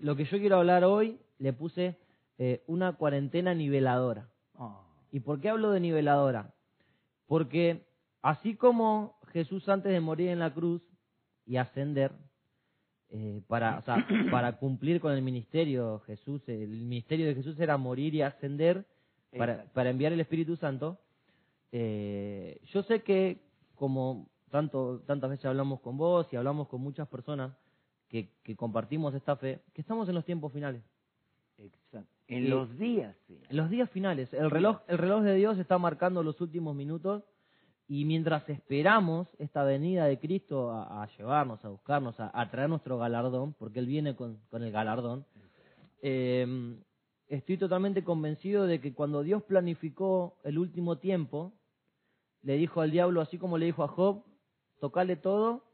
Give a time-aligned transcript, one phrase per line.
[0.00, 1.96] lo que yo quiero hablar hoy le puse
[2.38, 4.28] eh, una cuarentena niveladora.
[4.54, 6.54] Ah, ¿Y por qué hablo de niveladora?
[7.26, 7.86] Porque
[8.22, 10.82] así como Jesús antes de morir en la cruz
[11.46, 12.12] y ascender,
[13.10, 17.76] eh, para, o sea, para cumplir con el ministerio Jesús, el ministerio de Jesús era
[17.76, 18.86] morir y ascender
[19.36, 20.98] para, para enviar el Espíritu Santo.
[21.72, 23.42] Eh, yo sé que
[23.74, 27.52] como tanto, tantas veces hablamos con vos y hablamos con muchas personas
[28.08, 30.82] que, que compartimos esta fe, que estamos en los tiempos finales.
[31.58, 32.08] exacto.
[32.28, 33.38] En Y- los días, sí.
[33.48, 37.22] En los días finales, el reloj, el reloj de Dios está marcando los últimos minutos
[37.88, 42.68] y mientras esperamos esta venida de Cristo a, a llevarnos, a buscarnos, a, a traer
[42.68, 45.24] nuestro galardón, porque Él viene con, con el galardón,
[46.02, 46.76] eh,
[47.28, 51.52] estoy totalmente convencido de que cuando Dios planificó el último tiempo,
[52.42, 54.22] le dijo al diablo, así como le dijo a Job,
[54.80, 55.64] tocale todo,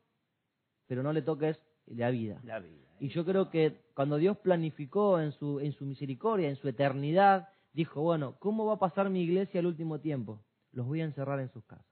[0.87, 2.41] pero no le toques la vida.
[2.45, 2.85] La vida.
[3.01, 7.49] Y yo creo que cuando Dios planificó en su, en su misericordia, en su eternidad,
[7.73, 10.41] dijo, bueno, ¿cómo va a pasar mi iglesia el último tiempo?
[10.73, 11.87] Los voy a encerrar en sus casas.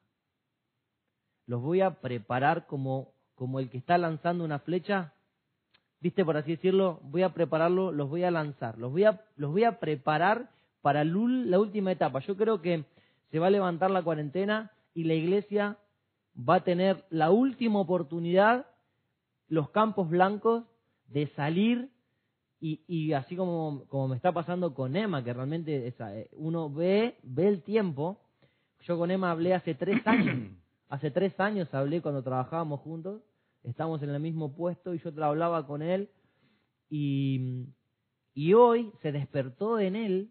[1.46, 5.12] Los voy a preparar como, como el que está lanzando una flecha.
[6.00, 7.00] ¿Viste, por así decirlo?
[7.02, 8.78] Voy a prepararlo, los voy a lanzar.
[8.78, 12.20] Los voy a, los voy a preparar para la última etapa.
[12.20, 12.84] Yo creo que
[13.30, 15.78] se va a levantar la cuarentena y la iglesia
[16.36, 18.66] va a tener la última oportunidad,
[19.52, 20.64] los campos blancos,
[21.08, 21.90] de salir
[22.58, 26.70] y, y así como, como me está pasando con Emma, que realmente esa, eh, uno
[26.72, 28.18] ve, ve el tiempo.
[28.86, 30.52] Yo con Emma hablé hace tres años.
[30.88, 33.20] hace tres años hablé cuando trabajábamos juntos.
[33.62, 36.08] Estamos en el mismo puesto y yo hablaba con él.
[36.88, 37.66] Y,
[38.32, 40.30] y hoy se despertó en él.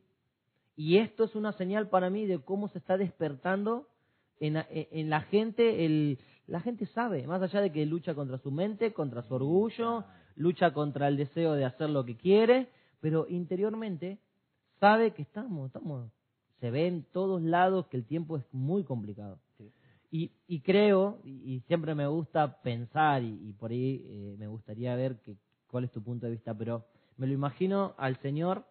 [0.75, 3.87] Y esto es una señal para mí de cómo se está despertando
[4.39, 5.85] en, la- en la gente.
[5.85, 6.17] El,
[6.51, 10.03] la gente sabe, más allá de que lucha contra su mente, contra su orgullo,
[10.35, 12.67] lucha contra el deseo de hacer lo que quiere,
[12.99, 14.19] pero interiormente
[14.77, 16.11] sabe que estamos, estamos,
[16.59, 19.39] se ve en todos lados que el tiempo es muy complicado.
[19.57, 19.71] Sí.
[20.11, 24.47] Y, y creo, y, y siempre me gusta pensar, y, y por ahí eh, me
[24.47, 26.83] gustaría ver que, cuál es tu punto de vista, pero
[27.15, 28.65] me lo imagino al Señor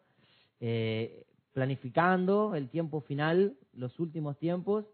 [0.60, 1.24] eh,
[1.54, 4.84] planificando el tiempo final, los últimos tiempos,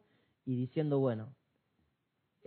[0.45, 1.35] y diciendo, bueno,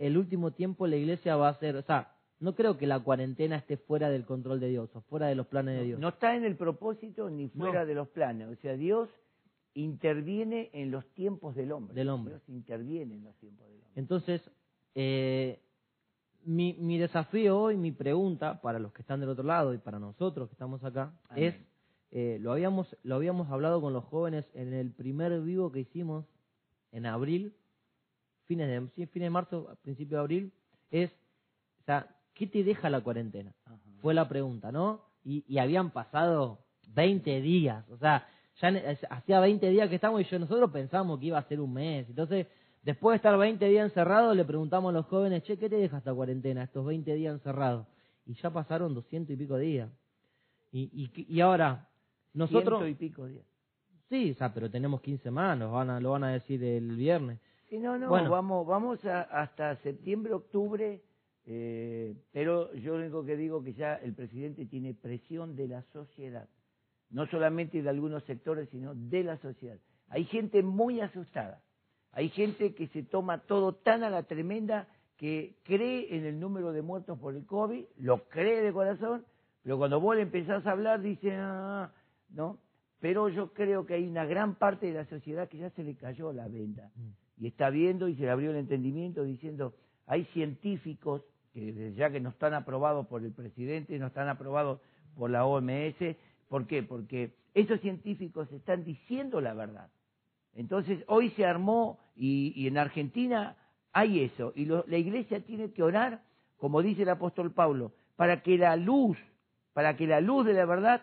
[0.00, 3.56] el último tiempo la iglesia va a ser, o sea, no creo que la cuarentena
[3.56, 6.00] esté fuera del control de Dios o fuera de los planes de Dios.
[6.00, 7.86] No está en el propósito ni fuera No.
[7.86, 8.48] de los planes.
[8.48, 9.10] O sea, Dios
[9.74, 11.94] interviene en los tiempos del hombre.
[11.94, 12.34] Del hombre.
[12.34, 13.90] Dios interviene en los tiempos del hombre.
[13.94, 14.50] Entonces,
[14.94, 15.60] eh,
[16.44, 19.98] mi, mi desafío hoy, mi pregunta para los que están del otro lado y para
[19.98, 21.44] nosotros que estamos acá, Amén.
[21.44, 21.54] es,
[22.12, 26.24] eh, lo, habíamos, lo habíamos hablado con los jóvenes en el primer vivo que hicimos
[26.92, 27.54] en abril,
[28.50, 30.52] fines de, fines de marzo, principio de abril,
[30.90, 31.08] es,
[31.82, 33.54] o sea, ¿qué te deja la cuarentena?
[33.64, 33.78] Ajá.
[34.02, 35.04] Fue la pregunta, ¿no?
[35.22, 38.26] Y, y habían pasado 20 días, o sea,
[38.60, 38.72] ya
[39.10, 42.08] hacía 20 días que estamos y yo nosotros pensamos que iba a ser un mes.
[42.08, 42.48] Entonces,
[42.82, 45.98] después de estar 20 días encerrados, le preguntamos a los jóvenes, che, ¿qué te deja
[45.98, 47.86] esta cuarentena, estos 20 días encerrados?
[48.26, 49.88] Y ya pasaron 200 y pico días.
[50.72, 51.88] Y, y, y ahora,
[52.34, 52.80] nosotros...
[52.80, 53.46] Ciento y pico días.
[54.08, 56.96] Sí, o sea, pero tenemos 15 más, nos van a, lo van a decir el
[56.96, 57.38] viernes.
[57.70, 58.30] Sí, no, no, Bueno.
[58.30, 61.00] vamos, vamos a- hasta septiembre, octubre,
[61.46, 65.82] eh, pero yo lo único que digo que ya el presidente tiene presión de la
[65.92, 66.48] sociedad,
[67.10, 69.78] no solamente de algunos sectores, sino de la sociedad.
[70.08, 71.62] Hay gente muy asustada,
[72.10, 76.72] hay gente que se toma todo tan a la tremenda que cree en el número
[76.72, 79.24] de muertos por el COVID, lo cree de corazón,
[79.62, 81.92] pero cuando vos le empezás a hablar dice, ah,
[82.30, 82.58] ¿no?
[82.98, 85.94] Pero yo creo que hay una gran parte de la sociedad que ya se le
[85.94, 86.90] cayó la venda
[87.40, 89.74] y está viendo y se le abrió el entendimiento diciendo,
[90.06, 91.22] hay científicos
[91.54, 94.80] que ya que no están aprobados por el presidente, no están aprobados
[95.16, 95.96] por la OMS,
[96.48, 96.82] ¿por qué?
[96.82, 99.88] Porque esos científicos están diciendo la verdad.
[100.54, 103.56] Entonces, hoy se armó y, y en Argentina
[103.92, 106.22] hay eso, y lo- la iglesia tiene que orar,
[106.58, 109.16] como dice el apóstol Pablo, para que la luz,
[109.72, 111.02] para que la luz de la verdad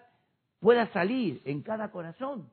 [0.59, 2.49] pueda salir en cada corazón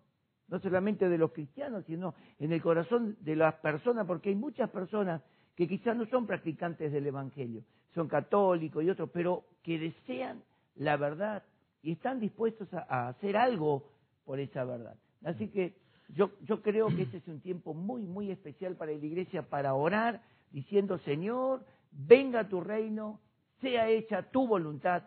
[0.49, 4.71] no solamente de los cristianos, sino en el corazón de las personas, porque hay muchas
[4.71, 5.23] personas
[5.55, 7.63] que quizás no son practicantes del Evangelio,
[7.95, 10.43] son católicos y otros, pero que desean
[10.77, 11.43] la verdad
[11.83, 13.89] y están dispuestos a, hacer algo
[14.25, 14.97] por esa verdad.
[15.25, 15.75] Así que
[16.09, 19.75] yo, yo creo que ese es un tiempo muy, muy especial para la iglesia, para
[19.75, 23.21] orar, diciendo, Señor, venga tu reino,
[23.61, 25.03] sea hecha tu voluntad,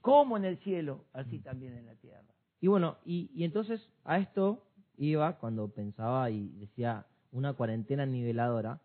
[0.00, 2.22] como en el cielo, así también en la tierra.
[2.60, 4.62] Y bueno, y entonces a esto
[5.06, 8.80] iba cuando pensaba y decía una cuarentena niveladora,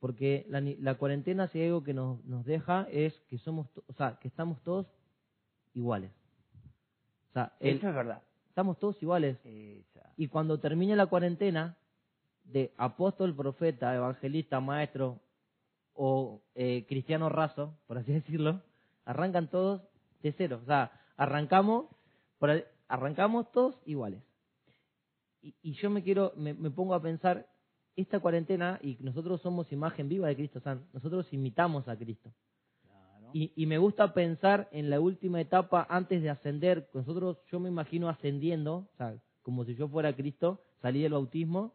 [0.00, 3.92] porque la, la cuarentena si hay algo que nos, nos deja es que somos, o
[3.94, 4.86] sea, que estamos todos
[5.74, 6.10] iguales.
[7.30, 8.22] O sea, el- Eso es verdad.
[8.48, 9.38] estamos todos iguales.
[9.44, 10.12] Esa.
[10.16, 11.76] Y cuando termine la cuarentena,
[12.44, 15.20] de apóstol, profeta, evangelista, maestro
[15.94, 18.62] o eh, cristiano raso, por así decirlo,
[19.04, 19.82] arrancan todos
[20.22, 20.58] de cero.
[20.62, 21.86] O sea, arrancamos,
[22.88, 24.22] arrancamos todos iguales.
[25.42, 27.46] Y, y yo me quiero, me, me pongo a pensar,
[27.96, 32.32] esta cuarentena, y nosotros somos imagen viva de Cristo, sea, nosotros imitamos a Cristo.
[32.82, 33.30] Claro.
[33.32, 36.88] Y, y me gusta pensar en la última etapa antes de ascender.
[36.94, 41.74] Nosotros, yo me imagino ascendiendo, o sea, como si yo fuera Cristo, salí del bautismo,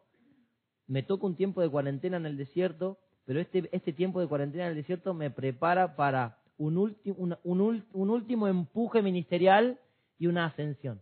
[0.88, 4.65] me toca un tiempo de cuarentena en el desierto, pero este, este tiempo de cuarentena
[4.65, 9.79] en el desierto me prepara para un, ulti- un, ul- un último empuje ministerial
[10.19, 11.01] y una ascensión.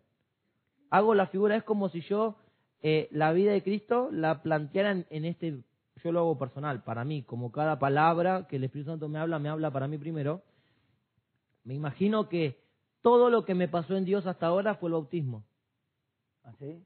[0.89, 2.35] Hago la figura, es como si yo
[2.83, 5.63] eh, la vida de Cristo la planteara en, este,
[6.03, 9.39] yo lo hago personal, para mí, como cada palabra que el Espíritu Santo me habla,
[9.39, 10.41] me habla para mí primero.
[11.63, 12.59] Me imagino que
[13.01, 15.43] todo lo que me pasó en Dios hasta ahora fue el bautismo.
[16.43, 16.83] ¿Así?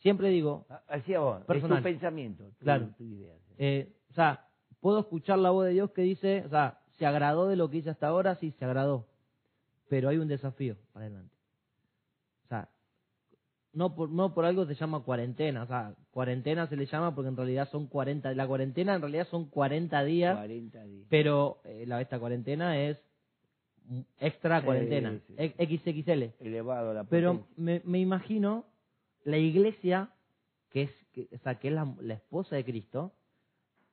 [0.00, 1.44] Siempre digo, Ah, Así a vos.
[1.44, 1.78] Personal.
[1.78, 2.44] Es tu pensamiento.
[2.44, 2.88] tu- Claro.
[2.96, 3.34] Tu idea.
[3.46, 3.54] sí.
[3.58, 4.48] eh, o sea,
[4.80, 7.78] puedo escuchar la voz de Dios que dice, o sea, se agradó de lo que
[7.78, 9.06] hice hasta ahora, sí, se agradó.
[9.88, 11.31] Pero hay un desafío para adelante.
[13.74, 17.28] No por, no por algo se llama cuarentena, o sea, cuarentena se le llama porque
[17.30, 21.06] en realidad son 40, la cuarentena en realidad son 40 días, 40 días.
[21.08, 22.98] pero eh, la, esta cuarentena es
[24.20, 25.34] extra Sí, cuarentena, sí.
[25.36, 26.34] XXL.
[26.40, 28.64] Elevado la Pero me, me imagino
[29.24, 30.10] la iglesia,
[30.70, 33.12] que es, que, o sea, que es la, la esposa de Cristo,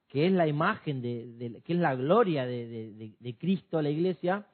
[0.10, 3.81] que es la imagen, de, de- que es la gloria de, de- de- de Cristo,
[3.81, 4.46] la iglesia.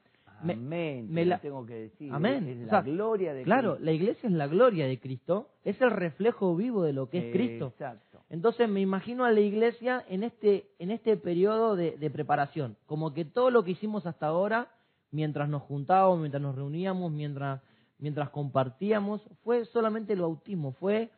[0.42, 1.06] Me- Amén.
[1.10, 2.12] me la- tengo que decir.
[2.12, 2.46] Amén.
[2.48, 3.84] Es O la sea, gloria de Claro, Cristo.
[3.84, 7.32] la iglesia es la gloria de Cristo, es el reflejo vivo de lo que es
[7.32, 7.68] Cristo.
[7.68, 8.20] Exacto.
[8.28, 13.14] Entonces me imagino a la iglesia en este, en este periodo de, de preparación, como
[13.14, 14.68] que todo lo que hicimos hasta ahora,
[15.10, 17.62] mientras nos juntábamos, mientras nos reuníamos, mientras,
[17.98, 21.10] mientras compartíamos, fue solamente el bautismo, fue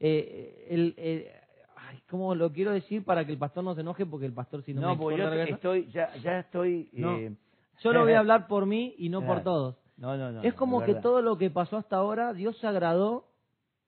[0.00, 0.94] eh, el...
[1.76, 4.04] ay, ¿Cómo lo quiero decir para que el pastor no se enoje?
[4.04, 6.90] Porque el pastor si no, No, me porque yo estoy, ya, ya estoy...
[6.92, 7.16] No.
[7.16, 7.32] eh,
[7.82, 9.76] Yo lo voy a hablar por mí y no por todos.
[9.96, 10.42] no, no, no.
[10.42, 13.26] es como que todo lo que pasó hasta ahora, Dios se agradó,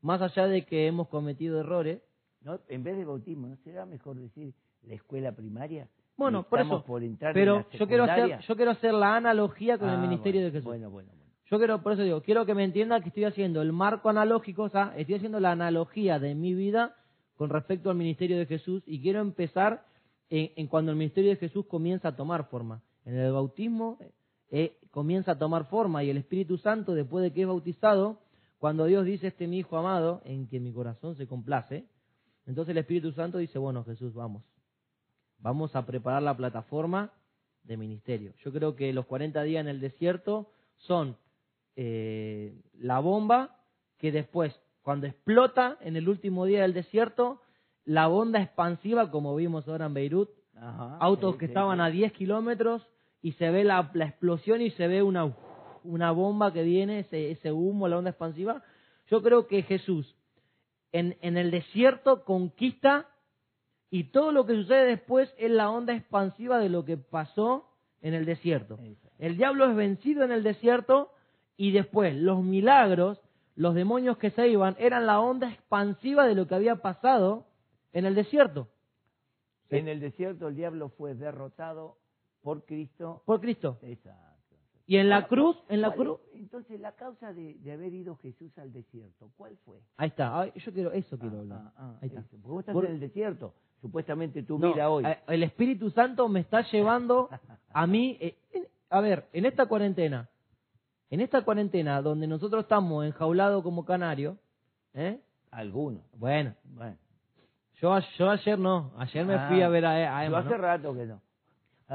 [0.01, 2.01] más allá de que hemos cometido errores,
[2.43, 5.89] No, en vez de bautismo, ¿no será mejor decir la escuela primaria?
[6.17, 6.85] Bueno, por eso.
[6.85, 9.97] por entrar en Pero la yo quiero hacer, yo quiero hacer la analogía con el
[9.97, 10.65] Ah, ministerio bueno, de Jesús.
[10.67, 11.25] Bueno, bueno, bueno.
[11.51, 14.65] Yo quiero, por eso digo, quiero que me entienda que estoy haciendo el marco analógico,
[14.65, 16.95] o sea, estoy haciendo la analogía de mi vida
[17.37, 19.85] con respecto al ministerio de Jesús y quiero empezar
[20.29, 22.83] en, en cuando el ministerio de Jesús comienza a tomar forma.
[23.05, 23.99] En el bautismo
[24.51, 28.21] eh, comienza a tomar forma y el Espíritu Santo, después de que es bautizado,
[28.59, 31.87] cuando Dios dice, este es mi Hijo amado, en que mi corazón se complace,
[32.47, 34.43] entonces el Espíritu Santo dice, bueno Jesús, vamos,
[35.39, 37.13] vamos a preparar la plataforma
[37.63, 38.33] de ministerio.
[38.43, 41.17] Yo creo que los 40 días en el desierto son
[41.77, 43.59] eh, la bomba
[43.99, 47.43] que después, cuando explota en el último día del desierto,
[47.85, 50.31] la onda expansiva, como vimos ahora en Beirut,
[50.61, 51.83] Ajá, autos sí, que sí, estaban sí.
[51.83, 52.87] a 10 kilómetros
[53.23, 55.35] y se ve la, la explosión y se ve una,
[55.85, 58.63] una bomba que viene, ese, ese humo, la onda expansiva.
[59.09, 60.15] Yo creo que Jesús
[60.93, 63.07] en, en el desierto conquista
[63.91, 67.69] y todo lo que sucede después es la onda expansiva de lo que pasó
[68.01, 68.79] en el desierto.
[69.19, 71.11] El diablo es vencido en el desierto
[71.57, 73.21] y después los milagros,
[73.57, 77.47] los demonios que se iban, eran la onda expansiva de lo que había pasado
[77.93, 78.69] en el desierto
[79.71, 81.99] En el desierto el diablo fue derrotado
[82.43, 83.23] por Cristo.
[83.27, 83.79] por Cristo.
[83.83, 84.27] Exacto.
[84.87, 88.17] Y en la cruz, en la ¿cuál- cruz, Entonces, la causa de, de haber ido
[88.17, 89.79] Jesús al desierto, ¿cuál fue?
[89.99, 90.47] ahí está.
[90.55, 91.61] Yo quiero eso quiero Ah, hablar.
[91.65, 92.21] ah, ah, Ahí está.
[92.21, 92.31] eso.
[92.31, 93.55] Porque vos estás Por- en el desierto.
[93.83, 95.05] Supuestamente tú No, mira hoy.
[95.05, 97.29] eh, El Espíritu Santo me está llevando
[97.73, 98.17] a mí.
[98.21, 98.37] eh,
[98.91, 100.29] a ver, en esta cuarentena,
[101.11, 104.37] en esta cuarentena donde nosotros estamos enjaulados como canarios,
[104.95, 105.21] ¿eh?
[105.51, 106.03] Algunos.
[106.17, 106.97] Bueno, Bueno.
[107.81, 110.51] Yo, yo ayer no, ayer me fui Ah, a ver a, a yo Emma, hace
[110.51, 110.57] ¿no?
[110.59, 111.21] rato que no.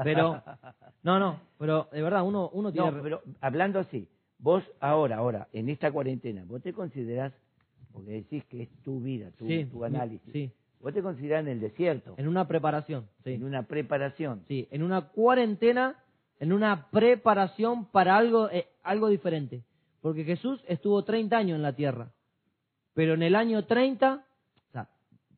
[0.02, 0.42] Pero,
[1.02, 2.90] no, no, pero de verdad, uno, uno tiene...
[2.90, 7.32] No, pero hablando así, vos ahora, ahora, en esta cuarentena, vos te considerás,
[7.92, 10.50] porque decís que es tu vida, tu, sí, tu análisis, Sí,
[10.80, 13.34] vos te considerás en el desierto, en una preparación, sí.
[13.34, 14.42] en una preparación.
[14.48, 15.96] Sí, en una cuarentena,
[16.40, 19.62] en una preparación para algo, eh, algo diferente.
[20.02, 22.10] Porque Jesús estuvo 30 años en la tierra.
[22.92, 24.24] Pero en el año 30, o sea,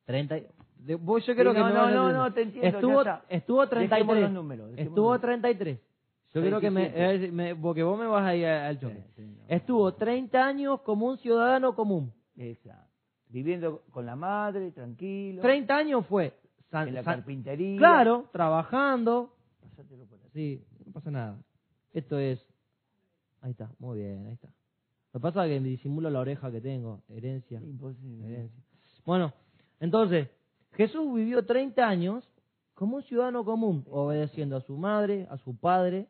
[0.06, 0.36] 30,
[0.78, 3.24] de- vos yo creo Sí, que no, no, no, no, te entiendo, Estuvo, ya está.
[3.28, 4.22] estuvo Dejemos 33.
[4.22, 5.80] los números, estuvo los 33.
[6.32, 7.24] Yo creo que me, 37.
[7.26, 9.02] eh, me- porque vos me vas a ir al choque.
[9.16, 9.42] Sí, sí, no.
[9.48, 12.12] Estuvo 30 años como un ciudadano común.
[12.36, 12.82] Exacto.
[13.28, 16.34] Viviendo con la madre, tranquilo, 30 años fue.
[16.70, 17.78] san- en la san- carpintería.
[17.78, 19.32] claro, trabajando,
[19.76, 19.84] por
[20.24, 20.30] ahí.
[20.32, 21.38] Sí, no pasa nada.
[21.92, 22.44] Esto es
[23.42, 24.48] Ahí está, muy bien, ahí está.
[25.12, 27.60] Lo que pasa es que me disimulo la oreja que tengo, herencia.
[27.62, 28.26] Imposible.
[28.26, 28.62] herencia.
[29.04, 29.32] Bueno,
[29.80, 30.28] entonces,
[30.72, 32.28] Jesús vivió 30 años
[32.74, 36.08] como un ciudadano común, obedeciendo a su madre, a su padre,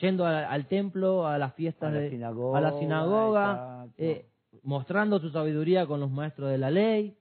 [0.00, 4.26] yendo a- al templo, a las fiestas A la de sinagoga, a la sinagoga, eh,
[4.62, 7.16] mostrando su sabiduría con los maestros de la ley.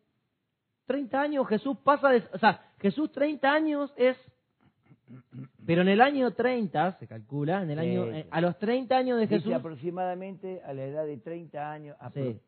[0.86, 4.18] 30 años Jesús pasa de, o sea, Jesús 30 años es
[5.66, 9.18] pero en el año 30 se calcula, en el año eh, a los 30 años
[9.18, 11.96] de Dice Jesús aproximadamente a la edad de 30 años.
[12.14, 12.40] Sí.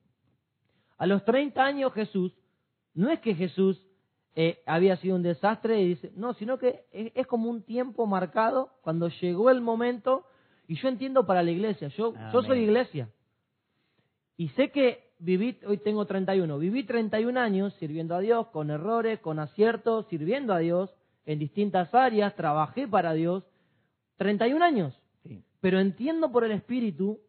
[1.01, 2.31] A los 30 años Jesús,
[2.93, 3.81] no es que Jesús
[4.35, 8.05] eh, había sido un desastre y dice, no, sino que es, es como un tiempo
[8.05, 10.27] marcado cuando llegó el momento,
[10.67, 13.09] y yo entiendo para la iglesia, yo, yo soy iglesia,
[14.37, 19.17] y sé que viví, hoy tengo 31, viví 31 años sirviendo a Dios, con errores,
[19.21, 20.93] con aciertos, sirviendo a Dios
[21.25, 23.43] en distintas áreas, trabajé para Dios,
[24.17, 25.01] 31 años.
[25.23, 25.43] Sí.
[25.61, 27.19] Pero entiendo por el Espíritu,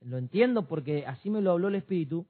[0.00, 2.26] lo entiendo porque así me lo habló el Espíritu,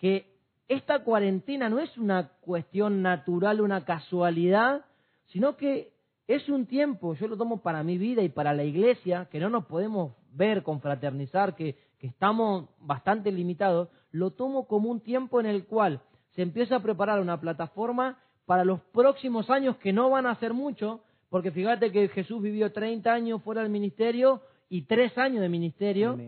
[0.00, 0.26] que
[0.66, 4.84] esta cuarentena no es una cuestión natural, una casualidad,
[5.26, 5.92] sino que
[6.26, 9.50] es un tiempo, yo lo tomo para mi vida y para la iglesia, que no
[9.50, 15.46] nos podemos ver, confraternizar, que, que estamos bastante limitados, lo tomo como un tiempo en
[15.46, 16.00] el cual
[16.34, 20.54] se empieza a preparar una plataforma para los próximos años que no van a ser
[20.54, 25.48] mucho, porque fíjate que Jesús vivió 30 años fuera del ministerio y 3 años de
[25.48, 26.18] ministerio.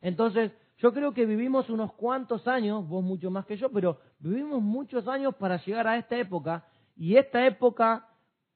[0.00, 4.62] Entonces, yo creo que vivimos unos cuantos años, vos mucho más que yo, pero vivimos
[4.62, 6.64] muchos años para llegar a esta época
[6.96, 8.08] y esta época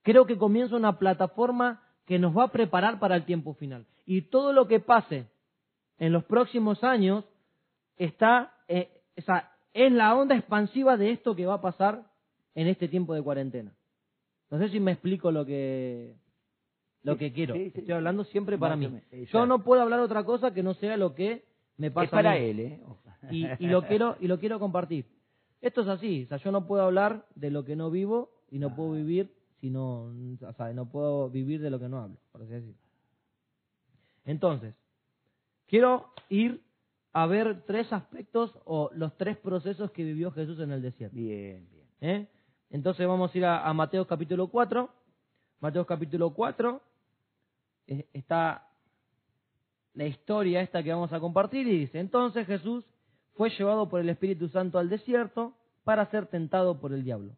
[0.02, 3.86] creo que comienza una plataforma que nos va a preparar para el tiempo final.
[4.06, 5.26] Y todo lo que pase
[5.98, 7.24] en los próximos años
[7.96, 12.04] está, eh, o sea, es la onda expansiva de esto que va a pasar
[12.54, 13.72] en este tiempo de cuarentena.
[14.50, 16.14] No sé si me explico lo que
[17.02, 17.54] lo que quiero.
[17.54, 19.00] Estoy hablando siempre para mí.
[19.32, 21.44] Yo no puedo hablar otra cosa que no sea lo que
[21.76, 22.82] me pasa Es para él, ¿eh?
[23.30, 25.06] Y, y lo quiero y lo quiero compartir.
[25.60, 28.58] Esto es así, o sea, yo no puedo hablar de lo que no vivo y
[28.58, 32.16] no puedo vivir si no, o sea, no puedo vivir de lo que no hablo,
[32.32, 32.80] por así decirlo.
[34.24, 34.74] Entonces,
[35.66, 36.62] quiero ir
[37.12, 41.14] a ver tres aspectos o los tres procesos que vivió Jesús en el desierto.
[41.14, 41.86] Bien, bien.
[42.00, 42.28] ¿eh?
[42.70, 44.90] Entonces vamos a ir a, a Mateo capítulo 4.
[45.60, 46.82] Mateo capítulo 4
[47.86, 48.68] eh, está
[49.94, 52.84] la historia esta que vamos a compartir y dice, entonces Jesús
[53.34, 57.32] fue llevado por el Espíritu Santo al desierto para ser tentado por el diablo.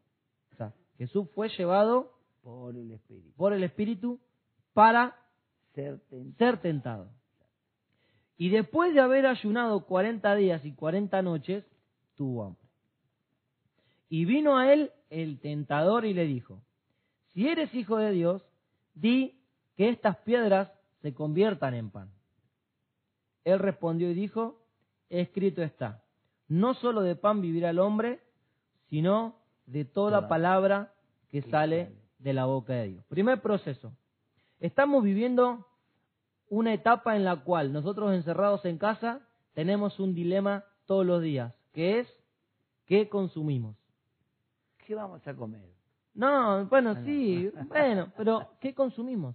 [0.53, 3.33] O sea, Jesús fue llevado Por el Espíritu.
[3.37, 4.21] por el Espíritu
[4.73, 5.17] para
[5.75, 6.35] Ser tentado.
[6.39, 7.09] ser tentado.
[8.37, 11.65] Y después de haber ayunado 40 días y 40 noches,
[12.17, 12.63] tuvo hambre.
[14.09, 16.63] Y vino a él el tentador y le dijo,
[17.33, 18.43] si eres hijo de Dios,
[18.95, 19.41] di
[19.77, 20.71] que estas piedras
[21.03, 22.11] se conviertan en pan.
[23.45, 24.61] Él respondió y dijo,
[25.09, 26.03] escrito está,
[26.49, 28.21] no solo de pan vivirá el hombre,
[28.89, 29.37] sino
[29.67, 30.93] de toda palabra
[31.31, 33.05] que sale de la boca de Dios.
[33.07, 33.93] Primer proceso.
[34.61, 35.67] Estamos viviendo
[36.49, 39.21] una etapa en la cual nosotros encerrados en casa
[39.55, 42.09] tenemos un dilema todos los días, que es
[42.87, 43.77] ¿qué consumimos?
[44.87, 45.63] ¿Qué vamos a comer?
[46.15, 47.05] No, bueno, Ah, no.
[47.05, 49.35] sí, bueno, pero ¿qué consumimos?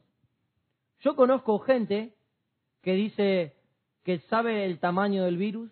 [1.02, 2.16] Yo conozco gente
[2.82, 3.56] que dice
[4.10, 5.70] que sabe el tamaño del virus,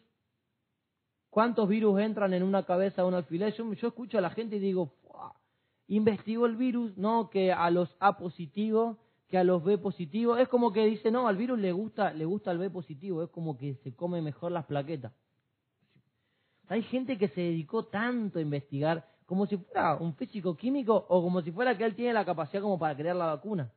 [1.31, 3.51] cuántos virus entran en una cabeza de un alfiler.
[3.55, 5.33] Yo, escucho a la gente y digo, "Fua,
[5.87, 8.95] investigó el virus, no que a los A positivos,
[9.27, 10.39] que a los B positivos.
[10.39, 13.31] Es como que dice, no, al virus le gusta, le gusta el B positivo, es
[13.31, 15.13] como que se come mejor las plaquetas.
[16.67, 21.23] Hay gente que se dedicó tanto a investigar como si fuera un físico químico o
[21.23, 23.73] como si fuera que él tiene la capacidad como para crear la vacuna.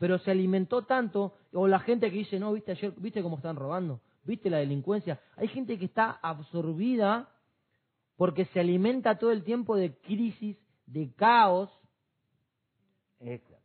[0.00, 3.56] Pero se alimentó tanto, o la gente que dice, no, viste ayer, viste cómo están
[3.56, 5.20] robando, viste la delincuencia.
[5.36, 7.28] Hay gente que está absorbida
[8.16, 11.68] porque se alimenta todo el tiempo de crisis, de caos.
[13.20, 13.62] Exacto.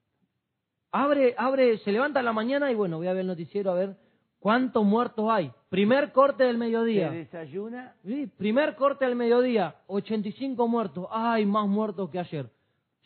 [0.91, 3.75] Abre, abre, se levanta en la mañana y bueno, voy a ver el noticiero a
[3.75, 3.97] ver
[4.39, 5.53] cuántos muertos hay.
[5.69, 7.11] Primer corte del mediodía.
[7.11, 11.07] Se desayuna Sí, primer corte del mediodía, 85 muertos.
[11.11, 12.49] Ay, más muertos que ayer.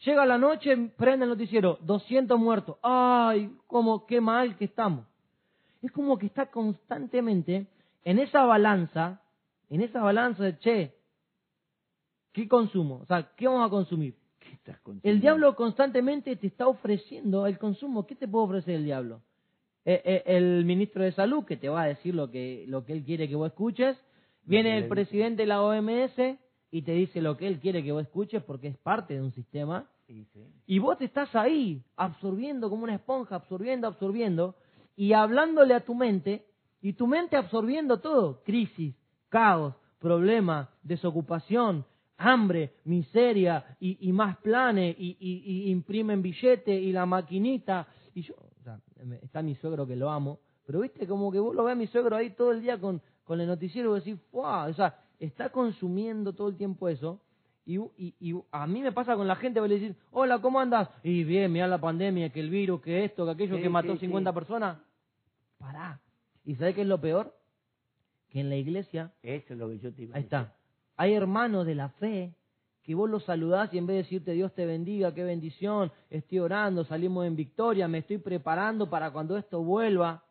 [0.05, 2.77] Llega la noche, prende el noticiero, 200 muertos.
[2.81, 5.05] Ay, como qué mal que estamos.
[5.81, 7.67] Es como que está constantemente
[8.05, 9.21] en esa balanza,
[9.69, 10.95] en esa balanza de, che,
[12.31, 12.99] ¿qué consumo?
[13.01, 14.15] O sea, ¿qué vamos a consumir?
[14.39, 18.07] ¿Qué estás El diablo constantemente te está ofreciendo el consumo.
[18.07, 19.21] ¿Qué te puede ofrecer el diablo?
[19.83, 22.93] Eh, eh, el ministro de Salud, que te va a decir lo que, lo que
[22.93, 23.97] él quiere que vos escuches.
[24.45, 26.39] Viene el presidente de la OMS
[26.71, 29.31] y te dice lo que él quiere que vos escuches porque es parte de un
[29.33, 29.87] sistema.
[30.07, 30.45] Sí, sí.
[30.65, 34.55] Y vos estás ahí, absorbiendo como una esponja, absorbiendo, absorbiendo.
[34.95, 36.45] y hablándole a tu mente,
[36.81, 38.95] y tu mente absorbiendo todo, crisis,
[39.29, 41.85] caos, problemas, desocupación,
[42.17, 48.63] hambre, miseria, y, más planes, y, y, imprimen billete, y la maquinita, y yo, o
[48.63, 48.79] sea,
[49.21, 51.87] está mi suegro que lo amo, pero viste como que vos lo ves a mi
[51.87, 54.67] suegro ahí todo el día con, con el noticiero y decís, ¡fuah!
[54.67, 57.21] O sea, está consumiendo todo el tiempo eso,
[57.65, 60.89] y, y, a mí me pasa con la gente, voy a decir, hola, ¿cómo andas?
[61.03, 64.33] Y bien, mira la pandemia, que el virus, que esto, que aquello, que mató 50
[64.33, 64.79] personas.
[65.59, 66.01] Pará.
[66.45, 67.35] ¿Y sabes qué es lo peor?
[68.29, 69.13] Que en la iglesia...
[69.21, 70.55] Eso es lo que yo te iba a Ahí está.
[70.97, 72.33] Hay hermanos de la fe
[72.81, 76.39] que vos los saludás y en vez de decirte Dios te bendiga, qué bendición, estoy
[76.39, 80.23] orando, salimos en victoria, me estoy preparando para cuando esto vuelva.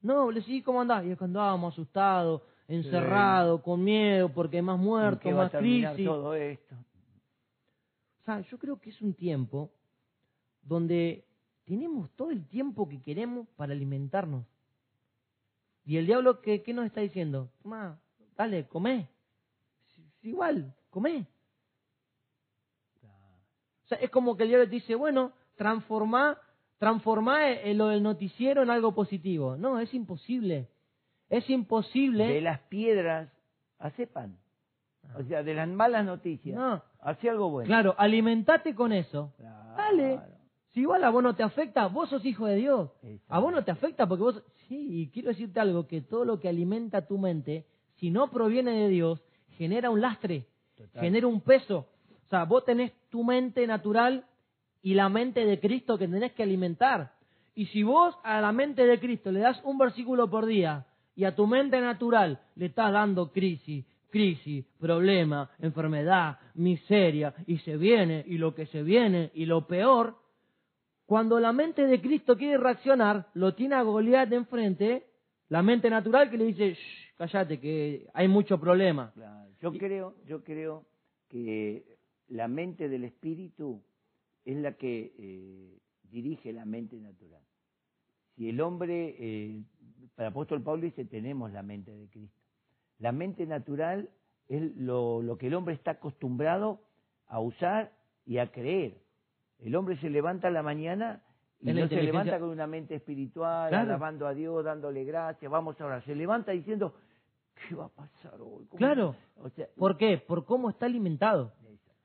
[0.00, 1.04] No, le decís, ¿cómo andás?
[1.04, 6.06] Y es cuando andábamos asustados, encerrado, con miedo, porque hay más muertos, más crisis.
[6.06, 6.74] todo esto?
[8.20, 9.70] O sea, yo creo que es un tiempo
[10.62, 11.24] donde
[11.64, 14.46] tenemos todo el tiempo que queremos para alimentarnos.
[15.84, 17.50] Y el diablo, ¿qué, qué nos está diciendo?
[17.62, 18.00] Toma,
[18.36, 19.08] dale, comé.
[20.22, 21.26] Igual, comé.
[23.84, 26.38] O sea, es como que el diablo te dice, bueno, transformá,
[26.78, 27.40] transformá
[27.74, 29.56] lo del noticiero en algo positivo.
[29.56, 30.68] No, es imposible.
[31.32, 32.28] Es imposible.
[32.28, 33.30] De las piedras
[33.78, 34.36] hace pan.
[35.08, 35.16] Ah.
[35.18, 36.54] O sea, de las malas noticias.
[36.54, 36.82] No.
[37.00, 37.66] Hace algo bueno.
[37.66, 39.32] Claro, alimentate con eso.
[39.74, 40.20] Dale.
[40.72, 42.90] Si igual a vos no te afecta, vos sos hijo de Dios.
[43.28, 44.42] A vos no te afecta porque vos...
[44.68, 48.72] Sí, y quiero decirte algo, que todo lo que alimenta tu mente, si no proviene
[48.72, 49.22] de Dios,
[49.56, 50.46] genera un lastre,
[50.94, 51.88] genera un peso.
[52.26, 54.26] O sea, vos tenés tu mente natural
[54.82, 57.14] y la mente de Cristo que tenés que alimentar.
[57.54, 61.24] Y si vos a la mente de Cristo le das un versículo por día, y
[61.24, 68.24] a tu mente natural le estás dando crisis, crisis, problema, enfermedad, miseria, y se viene,
[68.26, 70.16] y lo que se viene, y lo peor,
[71.06, 75.06] cuando la mente de Cristo quiere reaccionar, lo tiene a Goliat de enfrente,
[75.48, 79.12] la mente natural que le dice, Shh, cállate, que hay mucho problema.
[79.60, 80.84] Yo creo, yo creo
[81.28, 81.84] que
[82.28, 83.82] la mente del espíritu
[84.44, 85.78] es la que eh,
[86.10, 87.42] dirige la mente natural.
[88.34, 89.62] Si el hombre eh,
[90.16, 92.40] el apóstol Pablo dice, tenemos la mente de Cristo.
[92.98, 94.10] La mente natural
[94.48, 96.80] es lo, lo que el hombre está acostumbrado
[97.26, 97.92] a usar
[98.24, 98.98] y a creer.
[99.58, 101.22] El hombre se levanta a la mañana
[101.60, 105.86] y no se levanta con una mente espiritual, alabando a Dios, dándole gracias, vamos a
[105.86, 106.04] orar.
[106.04, 106.94] Se levanta diciendo,
[107.54, 108.66] ¿qué va a pasar hoy?
[108.76, 109.14] Claro.
[109.76, 110.18] ¿Por qué?
[110.18, 111.52] Por cómo está alimentado.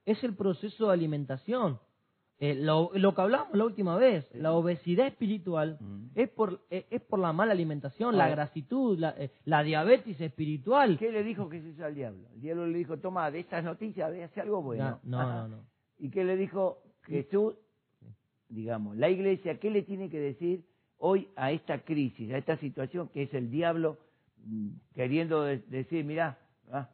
[0.05, 1.79] Es el proceso de alimentación.
[2.39, 6.09] Eh, lo, que hablamos la última vez, la obesidad espiritual mm.
[6.13, 10.99] es, por, eh, es por la mala alimentación, la grasitud, la, eh, la, diabetes espiritual.
[10.99, 12.27] ¿Qué le dijo Jesús al diablo?
[12.35, 14.99] El diablo le dijo, toma, de estas noticias, ve, hace algo bueno.
[15.03, 15.65] No, no, no,
[15.97, 17.55] ¿Y qué le dijo Jesús?
[18.49, 20.63] Digamos, la iglesia, ¿qué le tiene que decir
[20.99, 23.97] hoy a esta crisis, a esta situación que es el diablo
[24.45, 26.37] mm, queriendo decir, mira,
[26.71, 26.87] ah,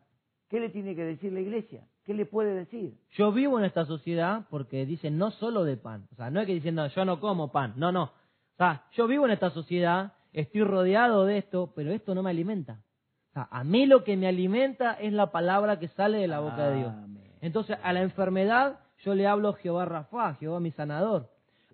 [0.48, 1.86] ¿qué le tiene que decir la iglesia?
[2.06, 2.96] ¿Qué le puede decir?
[3.12, 6.08] Yo vivo en esta sociedad porque dicen no solo de pan.
[6.12, 7.74] O sea, no es que diciendo yo no como pan.
[7.78, 8.04] No, no.
[8.04, 12.30] O sea, yo vivo en esta sociedad, estoy rodeado de esto, pero esto no me
[12.30, 12.82] alimenta.
[13.30, 16.40] O sea, a mí lo que me alimenta es la palabra que sale de la
[16.40, 16.94] boca de Dios.
[17.42, 21.30] Entonces, a la enfermedad yo le hablo Jehová Rafa, Jehová mi sanador.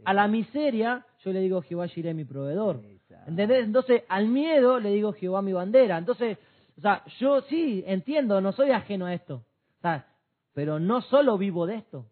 [0.06, 2.82] A la miseria yo le digo Jehová Jireh mi proveedor.
[3.28, 3.66] ¿Entendés?
[3.66, 5.98] Entonces, al miedo le digo Jehová mi bandera.
[5.98, 6.38] Entonces,
[6.78, 9.44] o sea, yo sí entiendo, no soy ajeno a esto.
[9.80, 10.06] O sea,
[10.60, 12.08] pero no solo vivo de esto.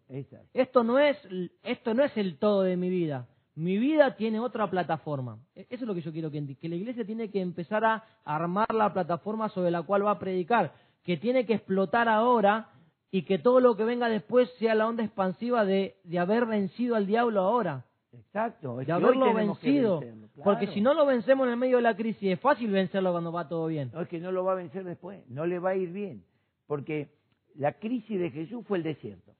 [0.54, 1.18] Esto no es
[1.62, 3.28] esto no es el todo de mi vida.
[3.54, 5.38] Mi vida tiene otra plataforma.
[5.54, 8.02] E, eso es lo que yo quiero que que la iglesia tiene que empezar a
[8.24, 10.72] armar la plataforma sobre la cual va a predicar,
[11.04, 12.70] que tiene que explotar ahora
[13.10, 16.96] y que todo lo que venga después sea la onda expansiva de, de haber vencido
[16.96, 17.84] al diablo ahora.
[18.14, 20.02] Exacto, de haberlo vencido.
[20.42, 23.30] Porque si no lo vencemos en el medio de la crisis, es fácil vencerlo cuando
[23.30, 23.90] va todo bien.
[23.92, 26.24] No, es que no lo va a vencer después, no le va a ir bien.
[26.66, 27.17] Porque
[27.54, 29.34] la crisis de Jesús fue el desierto.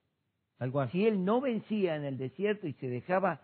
[0.57, 0.91] Tal cual.
[0.91, 3.41] Si él no vencía en el desierto y se dejaba,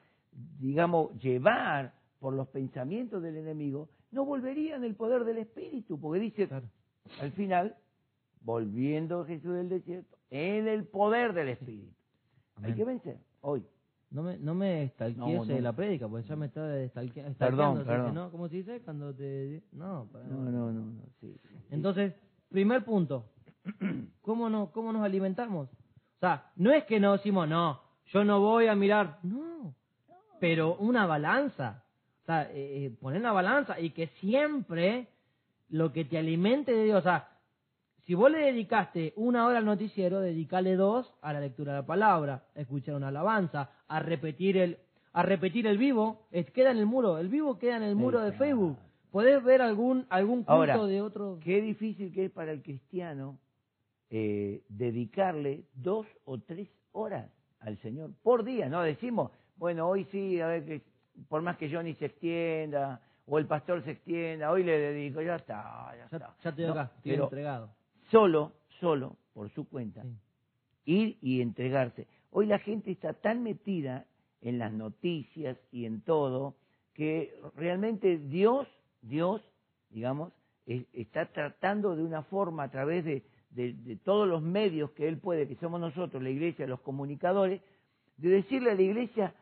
[0.59, 6.19] digamos, llevar por los pensamientos del enemigo, no volvería en el poder del Espíritu, porque
[6.19, 6.49] dice,
[7.21, 7.75] al final,
[8.41, 11.93] volviendo Jesús del desierto, en el poder del Espíritu.
[12.61, 13.65] Hay que vencer, hoy.
[14.11, 14.93] No me, no me
[15.61, 17.37] la prédica, porque ya me está estalqueando.
[17.37, 18.13] Perdón, perdón.
[18.13, 18.31] ¿no?
[18.31, 18.81] ¿Cómo se dice?
[18.81, 19.63] Cuando te...
[19.73, 21.35] No, no, no, no, no sí.
[21.69, 22.13] Entonces,
[22.49, 23.29] primer punto,
[24.21, 25.69] ¿Cómo, no, ¿Cómo nos alimentamos?
[25.69, 29.75] O sea, no es que nos decimos, no, yo no voy a mirar, no,
[30.39, 31.83] pero una balanza.
[32.23, 35.07] O sea, eh, eh, poner una balanza y que siempre
[35.69, 37.29] lo que te alimente de Dios, o sea,
[38.05, 41.85] si vos le dedicaste una hora al noticiero, dedicale dos a la lectura de la
[41.85, 44.77] palabra, a escuchar una alabanza, a repetir el,
[45.11, 48.21] a repetir el vivo, eh, queda en el muro, el vivo queda en el muro
[48.21, 48.31] de.
[48.33, 48.77] Facebook.
[49.11, 51.39] Podés ver algún algún culto Ahora, de otro.
[51.41, 53.39] Qué difícil que es para el cristiano
[54.09, 58.69] eh, dedicarle dos o tres horas al Señor por día.
[58.69, 60.81] No decimos, bueno, hoy sí, a ver, que
[61.27, 65.35] por más que Johnny se extienda o el pastor se extienda, hoy le dedico, ya
[65.37, 66.35] está, ya, Ya, está.
[66.43, 67.75] ya estoy No, acá, estoy pero entregado.
[68.11, 70.15] solo, solo, por su cuenta, Sí.
[70.85, 72.07] ir y entregarse.
[72.31, 74.05] Hoy la gente está tan metida
[74.41, 76.55] en las noticias y en todo
[76.93, 78.67] que realmente Dios,
[79.01, 79.41] Dios,
[79.89, 80.31] digamos,
[80.67, 83.23] es- está tratando de una forma a través de,
[83.55, 87.61] de- de todos los medios que Él puede, que somos nosotros, la iglesia, los comunicadores,
[88.17, 89.33] de decirle a la iglesia,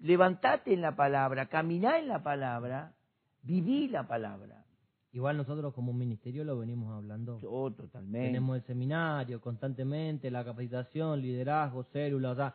[0.00, 2.94] levantate en la palabra, caminá en la palabra,
[3.42, 4.64] viví la palabra.
[5.12, 7.40] Igual nosotros como ministerio lo venimos hablando.
[7.48, 8.28] Oh, totalmente.
[8.28, 12.54] Tenemos el seminario constantemente, la capacitación, liderazgo, células, o sea,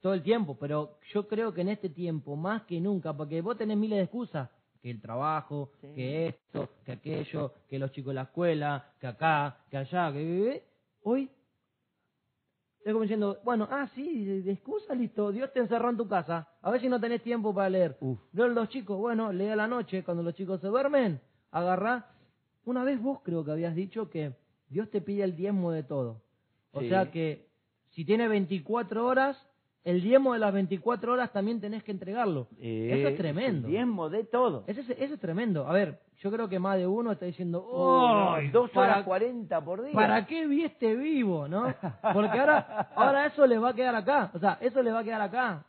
[0.00, 3.56] todo el tiempo, pero yo creo que en este tiempo, más que nunca, porque vos
[3.58, 4.48] tenés miles de excusas,
[4.82, 5.94] que el trabajo, Sí.
[5.94, 10.64] que esto, que aquello, que los chicos de la escuela, que acá, que allá, que
[11.04, 11.30] hoy
[12.84, 16.48] es como diciendo, bueno, ah, sí, de, excusa, listo, Dios te encerró en tu casa,
[16.60, 17.96] a ver si no tenés tiempo para leer.
[18.00, 18.18] Uf.
[18.32, 21.20] Los chicos, bueno, lee a la noche, cuando los chicos se duermen,
[21.52, 22.08] agarrá.
[22.64, 24.32] Una vez vos creo que habías dicho que
[24.68, 26.22] Dios te pide el diezmo de todo.
[26.72, 26.88] O Sí.
[26.88, 27.46] sea que
[27.90, 29.36] si tiene 24 horas,
[29.84, 32.46] el diezmo de las 24 horas también tenés que entregarlo.
[32.60, 33.66] eso es tremendo.
[33.66, 34.64] El diezmo de todo.
[34.66, 35.66] Eso es, eso es tremendo.
[35.66, 39.04] A ver, yo creo que más de uno está diciendo, Oh, no, dos ¿para- horas
[39.04, 39.92] cuarenta por día.
[39.92, 41.74] ¿Para qué vi este vivo, no?
[42.14, 44.30] Porque ahora, ahora eso le va a quedar acá.
[44.34, 45.64] O sea, eso le va a quedar acá.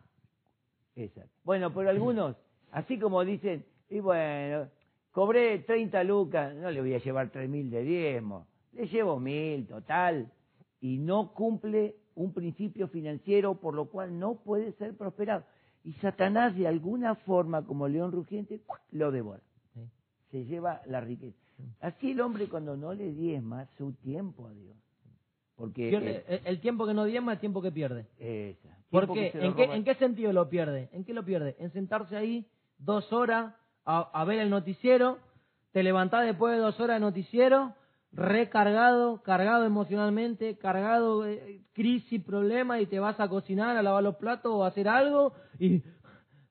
[0.95, 1.32] Exacto.
[1.43, 2.36] Bueno, pero algunos,
[2.71, 4.67] así como dicen, y bueno,
[5.12, 9.65] cobré 30 lucas, no le voy a llevar 3 mil de diezmo, le llevo mil
[9.67, 10.32] total,
[10.80, 15.43] y no cumple un principio financiero por lo cual no puede ser prosperado.
[15.84, 19.41] Y Satanás de alguna forma, como león rugiente, lo devora,
[19.73, 19.82] Sí.
[20.32, 21.38] se lleva la riqueza.
[21.82, 24.76] Así el hombre cuando no le diezma su tiempo a Dios.
[25.56, 28.08] Porque Pierde- eh, el, tiempo que no diezma es el tiempo que pierde.
[28.17, 30.89] esa, ¿En qué, ¿En qué sentido lo pierde?
[30.93, 31.56] ¿En qué lo pierde?
[31.60, 32.47] En sentarse ahí
[32.80, 33.54] dos horas
[33.86, 35.19] a, a ver el noticiero,
[35.71, 37.76] te levantás después de dos horas de noticiero,
[38.13, 44.15] recargado, cargado emocionalmente, cargado de crisis, problemas, y te vas a cocinar, a lavar los
[44.15, 45.82] platos o a hacer algo, y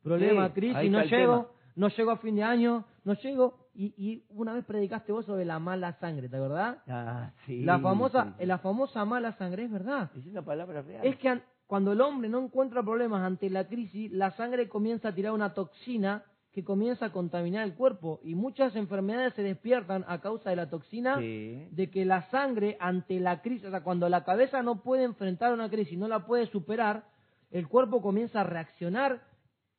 [0.03, 1.46] problema, Sí, crisis, no llego, tema.
[1.77, 5.44] no llego a fin de año, no llego, y, y una vez predicaste vos sobre
[5.44, 6.79] la mala sangre, ¿te acordás?
[6.88, 8.46] Ah, sí, la famosa, sí.
[8.46, 10.11] la famosa mala sangre, es verdad.
[10.16, 11.07] Es una palabra real.
[11.07, 15.09] Es que an- cuando el hombre no encuentra problemas ante la crisis, la sangre comienza
[15.09, 16.22] a tirar una toxina
[16.53, 20.69] que comienza a contaminar el cuerpo y muchas enfermedades se despiertan a causa de la
[20.69, 21.67] toxina Sí.
[21.71, 25.53] de que la sangre ante la crisis, o sea, cuando la cabeza no puede enfrentar
[25.55, 27.05] una crisis, no la puede superar,
[27.51, 29.23] el cuerpo comienza a reaccionar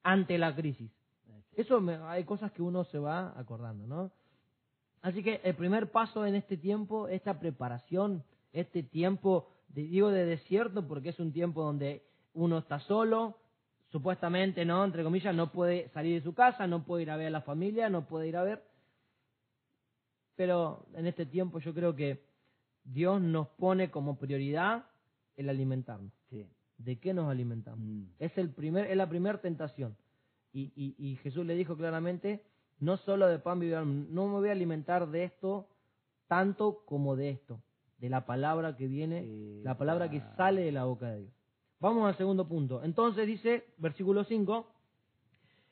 [0.04, 0.92] ante la crisis.
[1.56, 4.12] Eso me- hay cosas que uno se va acordando, ¿no?
[5.04, 10.26] Así que el primer paso en este tiempo, esta preparación, este tiempo, de- digo de
[10.26, 12.02] desierto porque es un tiempo donde
[12.34, 13.38] uno está solo,
[13.94, 14.84] supuestamente, ¿no?
[14.84, 17.42] Entre comillas, no puede salir de su casa, no puede ir a ver a la
[17.42, 18.64] familia, no puede ir a ver.
[20.36, 22.26] Pero en este tiempo yo creo que
[22.84, 24.86] Dios nos pone como prioridad
[25.38, 26.12] el alimentarnos.
[26.32, 26.48] Sí.
[26.80, 27.86] ¿De qué nos alimentamos?
[27.86, 28.06] Mm.
[28.18, 29.96] Es, el primer, es la primera tentación.
[30.52, 32.42] Y, y, y Jesús le dijo claramente,
[32.80, 35.70] no solo de pan vivirá, no me voy a alimentar de esto
[36.28, 37.62] tanto como de esto,
[38.00, 41.43] de la palabra que viene, Sí, la palabra que sale de la boca de Dios.
[41.84, 42.82] Vamos al segundo punto.
[42.82, 44.66] Entonces dice, versículo 5,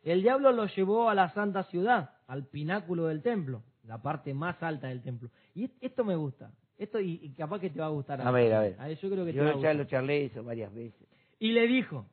[0.03, 4.61] el diablo lo llevó a la santa ciudad, al pináculo del templo, la parte más
[4.61, 5.29] alta del templo.
[5.55, 6.51] Y est- esto me gusta.
[6.77, 8.19] Esto y, y capaz que te va a gustar.
[8.21, 8.97] A ver, a ver.
[8.97, 9.75] Yo creo que te va a ya gustar.
[9.77, 11.07] lo charlé eso varias veces.
[11.39, 12.05] Y le dijo,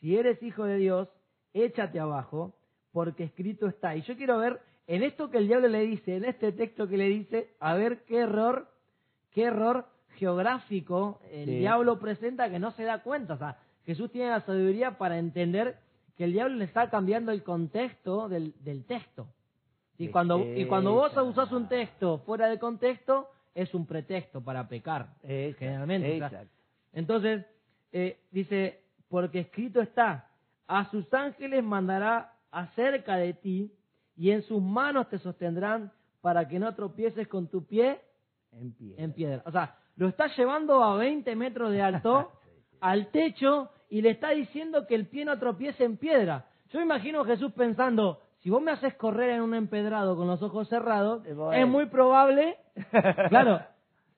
[0.00, 1.08] si eres hijo de Dios,
[1.52, 2.56] échate abajo,
[2.90, 3.94] porque escrito está.
[3.94, 6.96] Y yo quiero ver, en esto que el diablo le dice, en este texto que
[6.96, 8.68] le dice, a ver qué error,
[9.30, 9.86] qué error
[10.18, 11.58] geográfico el Sí.
[11.58, 13.34] diablo presenta que no se da cuenta.
[13.34, 15.78] O sea, Jesús tiene la sabiduría para entender
[16.16, 19.28] que el diablo le está cambiando el contexto del, del texto.
[19.96, 24.68] Y cuando, y cuando vos usás un texto fuera de contexto, es un pretexto para
[24.68, 26.16] pecar, Exacto, generalmente.
[26.16, 26.48] Exacto.
[26.92, 27.44] entonces,
[27.92, 30.28] eh, dice, porque escrito está,
[30.68, 33.72] a sus ángeles mandará acerca de ti
[34.16, 38.00] y en sus manos te sostendrán para que no tropieces con tu pie
[38.52, 38.94] En pie.
[38.98, 39.42] en piedra.
[39.46, 42.32] O sea, lo está llevando a 20 metros de alto
[42.80, 46.46] al techo y le está diciendo que el pie no tropiece en piedra.
[46.70, 50.40] Yo imagino a Jesús pensando, si vos me haces correr en un empedrado con los
[50.42, 52.56] ojos cerrados, es muy probable,
[53.28, 53.60] claro,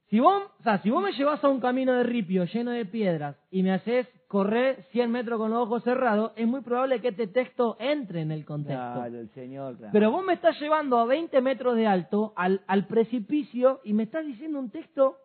[0.09, 2.85] Si vos, o sea, si vos me llevas a un camino de ripio lleno de
[2.85, 7.09] piedras y me haces correr 100 metros con los ojos cerrados, es muy probable que
[7.09, 8.93] este texto entre en el contexto.
[8.95, 9.93] Claro, el Señor, claro.
[9.93, 14.03] Pero vos me estás llevando a 20 metros de alto al, al precipicio y me
[14.03, 15.17] estás diciendo un texto,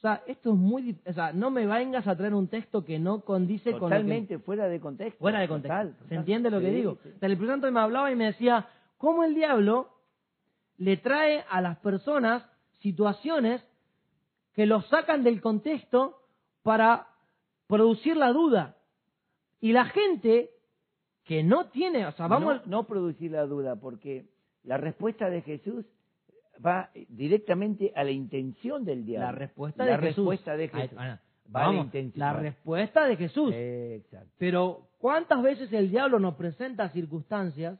[0.00, 2.98] o sea, esto es muy, o sea, no me vengas a traer un texto que
[2.98, 5.18] no condice con lo que, Totalmente fuera de contexto.
[5.18, 5.76] fuera de contexto.
[5.78, 6.96] Total, ¿Se entiende lo que digo?
[7.02, 7.10] sí.
[7.16, 9.90] O sea, el Santo me hablaba y me decía, ¿cómo el diablo
[10.78, 12.42] le trae a las personas
[12.78, 13.62] situaciones
[14.54, 16.22] que los sacan del contexto
[16.62, 17.08] para
[17.66, 18.78] producir la duda?
[19.60, 20.48] Y la gente
[21.24, 24.30] que no tiene, o sea, vamos, no, no producir la duda, porque
[24.62, 25.84] la respuesta de Jesús
[26.64, 29.26] va directamente a la intención del diablo.
[29.26, 30.16] la respuesta La de Jesús.
[30.16, 30.98] respuesta de Jesús.
[30.98, 31.20] Va a la
[31.66, 32.20] vamos, intención.
[32.20, 33.52] la respuesta de Jesús.
[33.54, 34.30] Exacto.
[34.38, 37.78] Pero ¿cuántas veces el diablo nos presenta circunstancias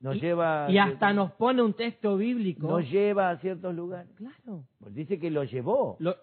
[0.00, 2.68] Nos y, lleva y hasta nos pone un texto bíblico?
[2.68, 4.10] nos lleva a ciertos lugares.
[4.16, 4.64] Claro.
[4.78, 5.96] Pues dice que lo llevó.
[5.98, 6.16] Lo-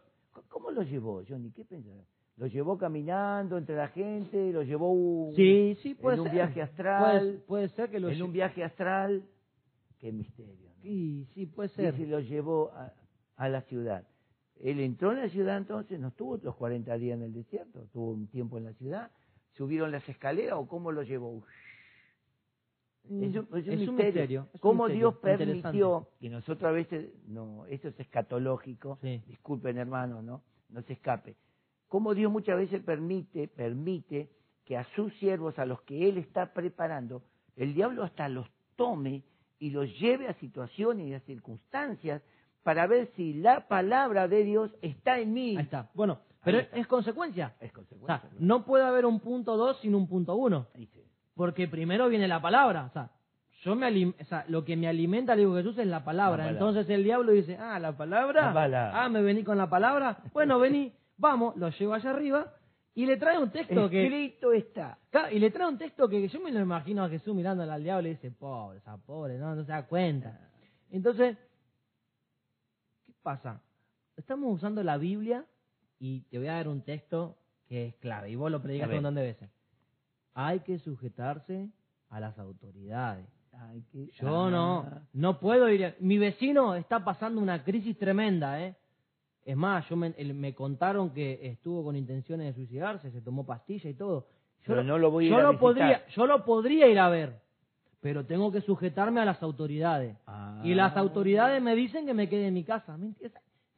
[0.49, 1.51] ¿Cómo lo llevó, Johnny?
[1.51, 1.93] ¿Qué pensás?
[2.37, 4.51] ¿Lo llevó caminando entre la gente?
[4.51, 6.35] ¿Lo llevó un, sí, sí, puede en un ser.
[6.35, 7.19] viaje astral?
[7.21, 9.23] Puede, puede ser que lo en un viaje astral?
[9.99, 10.69] Qué misterio.
[10.77, 10.81] ¿no?
[10.83, 11.95] Sí, sí, puede ser.
[11.95, 12.93] Dice, lo llevó a,
[13.37, 14.07] a la ciudad.
[14.59, 18.11] Él entró en la ciudad entonces, no estuvo los 40 días en el desierto, estuvo
[18.11, 19.11] un tiempo en la ciudad.
[19.53, 21.43] ¿Subieron las escaleras o cómo lo llevó?
[23.09, 23.89] Mm, Es un, es un es misterio.
[23.89, 27.99] un misterio, es un ¿Cómo misterio, Dios permitió que nosotros a veces, no, esto es
[27.99, 29.21] escatológico, Sí.
[29.27, 30.41] disculpen hermanos, ¿no?
[30.69, 31.35] No se escape.
[31.87, 34.29] Cómo Dios muchas veces permite, permite
[34.65, 37.23] que a sus siervos, a los que Él está preparando,
[37.55, 39.23] el diablo hasta los tome
[39.65, 42.21] y los lleve a situaciones y a circunstancias
[42.63, 45.57] para ver si la palabra de Dios está en mí.
[45.57, 45.89] Ahí está.
[45.93, 46.77] Bueno, pero está.
[46.77, 47.53] es consecuencia.
[47.59, 48.19] Es O consecuencia.
[48.21, 50.67] sea, no puede haber un punto 2 sin un punto 1.
[50.75, 51.01] Ahí sí.
[51.35, 52.85] Porque primero viene la palabra.
[52.85, 53.09] O sea,
[53.63, 56.37] yo me alim- o sea, lo que me alimenta, le digo Jesús, es la palabra.
[56.37, 56.51] La palabra.
[56.51, 58.47] Entonces el diablo dice, ah, la palabra.
[58.47, 59.03] La palabra.
[59.03, 60.17] Ah, me vení con la palabra.
[60.33, 62.53] Bueno, vení, vamos, lo llevo allá arriba
[62.95, 64.03] y le trae un texto que...
[64.05, 64.97] Escrito está.
[65.31, 68.07] Y le trae un texto que yo me lo imagino a Jesús mirándole al diablo
[68.07, 70.39] y dice, pobre, esa pobre, no, no se da cuenta.
[70.89, 71.37] Entonces,
[73.05, 73.61] ¿qué pasa?
[74.15, 75.45] Estamos usando la Biblia
[75.99, 79.03] y te voy a dar un texto que es clave, y vos lo predicas un
[79.03, 79.49] montón de veces.
[80.33, 81.69] Hay que sujetarse
[82.09, 83.25] a las autoridades.
[83.51, 85.85] Ay, qué- Yo no, no puedo ir.
[85.85, 88.75] a- Mi vecino está pasando una crisis tremenda, ¿eh?
[89.45, 93.89] Es más, yo me, me contaron que estuvo con intenciones de suicidarse, se tomó pastilla
[93.89, 94.27] y todo.
[94.63, 96.97] Yo Pero no lo voy a ir yo a lo podría, yo lo podría ir
[96.97, 97.39] a ver,
[98.01, 100.17] pero tengo que sujetarme a las autoridades.
[100.25, 100.61] Ah.
[100.65, 102.97] Y las autoridades me dicen que me quede en mi casa.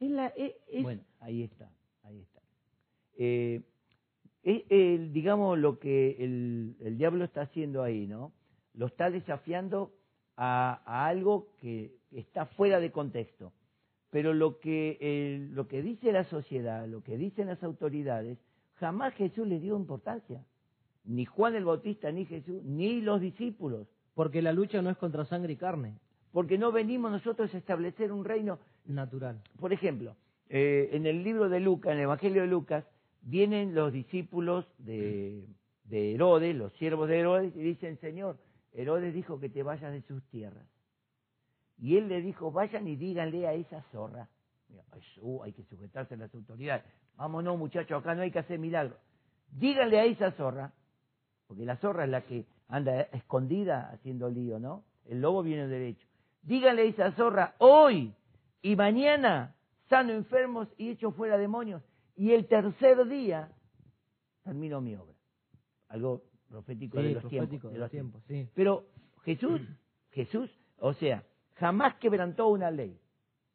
[0.00, 1.70] Es la, es, es- Bueno, ahí está,
[2.04, 2.40] ahí está.
[3.18, 3.60] Eh,
[4.42, 8.32] el, digamos lo que el, el diablo está haciendo ahí, ¿no?
[8.72, 9.92] Lo está desafiando
[10.36, 13.52] a, a algo que está fuera de contexto.
[14.10, 18.38] Pero lo que, lo que dice la sociedad, lo que dicen las autoridades,
[18.74, 20.44] jamás Jesús le dio importancia.
[21.04, 23.86] Ni Juan el Bautista, ni Jesús, ni los discípulos.
[24.14, 25.94] porque la lucha no es contra sangre y carne,
[26.32, 29.40] Porque no venimos nosotros a establecer un reino natural.
[29.60, 30.16] por ejemplo,
[30.48, 32.84] eh, en el libro de Lucas, en el Evangelio de Lucas,
[33.22, 35.44] vienen los discípulos de,
[35.84, 38.38] de Herodes, los siervos de Herodes, y dicen, Señor,
[38.72, 40.66] Herodes dijo que te vayas de sus tierras.
[41.78, 44.28] Y él le dijo, vayan y díganle a esa zorra.
[45.20, 46.84] Uh, hay que sujetarse a las autoridades.
[47.16, 48.98] Vámonos, muchachos, acá no hay que hacer milagros.
[49.50, 50.72] Díganle a esa zorra,
[51.46, 54.84] porque la zorra es la que anda escondida haciendo lío, ¿no?
[55.06, 56.06] El lobo viene derecho.
[56.42, 58.14] Díganle a esa zorra, hoy
[58.60, 59.54] y mañana
[59.88, 61.82] sano enfermos y echo fuera demonios.
[62.14, 63.50] Y el tercer día
[64.42, 65.14] termino mi obra.
[65.88, 67.72] Algo profético de los profético tiempos.
[67.72, 68.48] de los tiempos, sí.
[68.54, 68.86] Pero
[69.24, 69.60] Jesús,
[70.10, 71.24] Jesús, o sea,
[71.58, 72.98] jamás quebrantó una ley,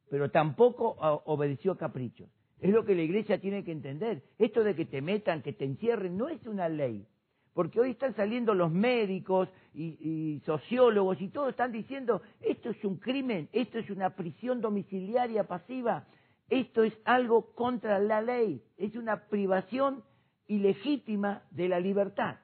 [0.09, 2.29] pero tampoco o- obedeció caprichos.
[2.59, 4.23] Es lo que la iglesia tiene que entender.
[4.37, 7.05] Esto de que te metan, que te encierren, no es una ley.
[7.53, 12.83] Porque hoy están saliendo los médicos y, y sociólogos y todos están diciendo, esto es
[12.83, 16.05] un crimen, esto es una prisión domiciliaria pasiva,
[16.49, 20.03] esto es algo contra la ley, es una privación
[20.47, 22.37] ilegítima de la libertad.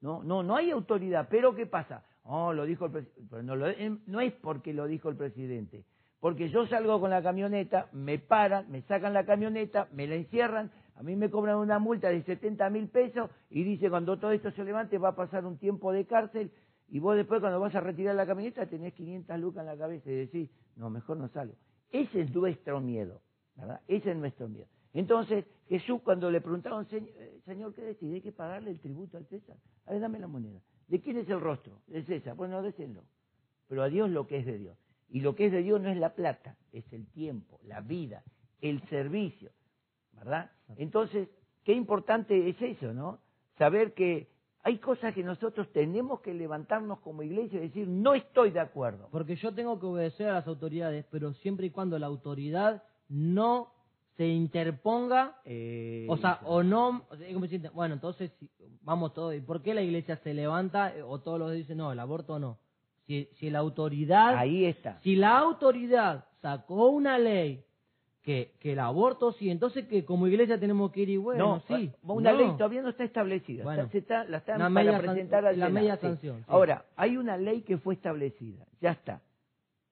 [0.00, 1.28] No, no, no hay autoridad.
[1.30, 2.04] Pero ¿qué pasa?
[2.30, 3.42] Oh, lo dijo el presidente.
[3.42, 5.84] No, em, no es porque lo dijo el presidente.
[6.20, 10.70] Porque yo salgo con la camioneta, me paran, me sacan la camioneta, me la encierran,
[10.96, 14.50] a mí me cobran una multa de 70 mil pesos y dice cuando todo esto
[14.50, 16.50] se levante va a pasar un tiempo de cárcel
[16.88, 20.10] y vos después cuando vas a retirar la camioneta tenés 500 lucas en la cabeza
[20.10, 21.54] y decís, no, mejor no salgo.
[21.90, 23.22] Ese es nuestro miedo,
[23.56, 23.80] ¿verdad?
[23.88, 24.66] Ese es nuestro miedo.
[24.92, 28.16] Entonces Jesús cuando le preguntaron, "Señor, eh, Señor, ¿qué decide?
[28.16, 29.56] ¿Hay que pagarle el tributo al César?
[29.86, 30.60] A ver, dame la moneda.
[30.88, 31.80] ¿De quién es el rostro?
[31.86, 32.34] De César.
[32.34, 33.04] Bueno, désenlo.
[33.68, 34.78] Pero a Dios lo que es de Dios.
[35.10, 38.22] Y lo que es de Dios no es la plata, es el tiempo, la vida,
[38.60, 39.50] el servicio,
[40.12, 40.50] ¿verdad?
[40.76, 41.28] Entonces,
[41.64, 43.20] qué importante es eso, ¿no?
[43.56, 44.28] Saber que
[44.62, 49.08] hay cosas que nosotros tenemos que levantarnos como iglesia y decir, no estoy de acuerdo.
[49.10, 53.72] Porque yo tengo que obedecer a las autoridades, pero siempre y cuando la autoridad no
[54.18, 57.06] se interponga, Eh, o sea, o no,
[57.72, 58.32] bueno, entonces
[58.82, 61.92] vamos todos, ¿y por qué la iglesia se levanta eh, o todos los dicen, no,
[61.92, 62.58] el aborto no?
[63.06, 64.98] Si, si la autoridad, ahí está.
[65.02, 67.64] si la autoridad sacó una ley
[68.22, 71.76] que, que el aborto sí, entonces que como iglesia tenemos que ir y bueno, no,
[71.76, 71.90] sí.
[72.02, 72.38] una no.
[72.38, 73.62] ley todavía no está establecida.
[73.64, 73.82] Bueno.
[73.84, 76.02] Está- se está- la están para media san- presentar al la media sí.
[76.02, 76.44] sanción, sí.
[76.48, 79.22] Ahora, hay una ley que fue establecida, ya está,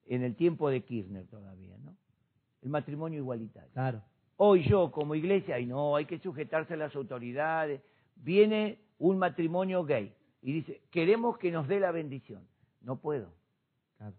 [0.05, 1.95] en el tiempo de Kirchner todavía, ¿no?
[2.61, 3.71] El matrimonio igualitario.
[3.73, 4.03] Claro,
[4.37, 7.81] Hoy yo como iglesia, y no, hay que sujetarse a las autoridades,
[8.17, 12.47] viene un matrimonio gay y dice, queremos que nos dé la bendición.
[12.83, 13.33] No puedo,
[13.97, 14.15] claro.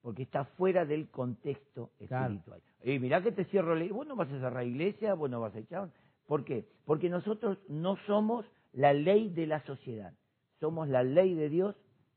[0.00, 2.34] porque está fuera del contexto Claro.
[2.34, 2.62] espiritual.
[2.82, 5.54] Y mirá que te cierro la vos no vas a cerrar iglesia, vos no vas
[5.54, 5.90] a echar.
[6.26, 6.66] ¿Por qué?
[6.84, 10.14] Porque nosotros no somos la ley de la sociedad,
[10.60, 11.76] somos la ley de Dios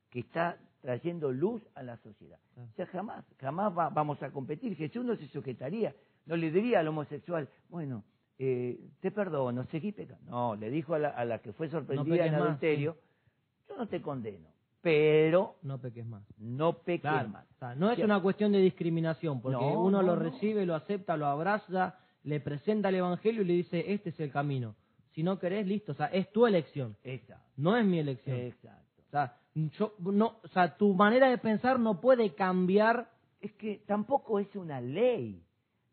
[0.09, 2.37] que está trayendo luz a la sociedad.
[2.53, 2.69] Claro.
[2.71, 4.75] O sea, jamás, jamás va- vamos a competir.
[4.75, 5.95] Jesús no se sujetaría,
[6.27, 8.03] no le diría al homosexual, bueno,
[8.37, 10.29] eh, te perdono, seguí pecando.
[10.29, 12.97] No, le dijo a la, a la que fue sorprendida peques en más, adulterio,
[13.67, 14.47] yo no te condeno,
[14.79, 16.21] pero No peques más.
[16.37, 17.45] no peques Claro, más.
[17.49, 20.21] o sea, no es una cuestión de discriminación, porque No, uno no, lo no.
[20.21, 24.31] recibe, lo acepta, lo abraza, le presenta el Evangelio y le dice, este es el
[24.31, 24.75] camino.
[25.15, 27.43] Si no querés, listo, o sea, es tu elección, Exacto.
[27.57, 28.37] no es mi elección.
[28.37, 29.01] Exacto.
[29.07, 33.09] O sea, yo, no, o sea, tu manera de pensar no puede cambiar.
[33.39, 35.41] Es que tampoco es una ley.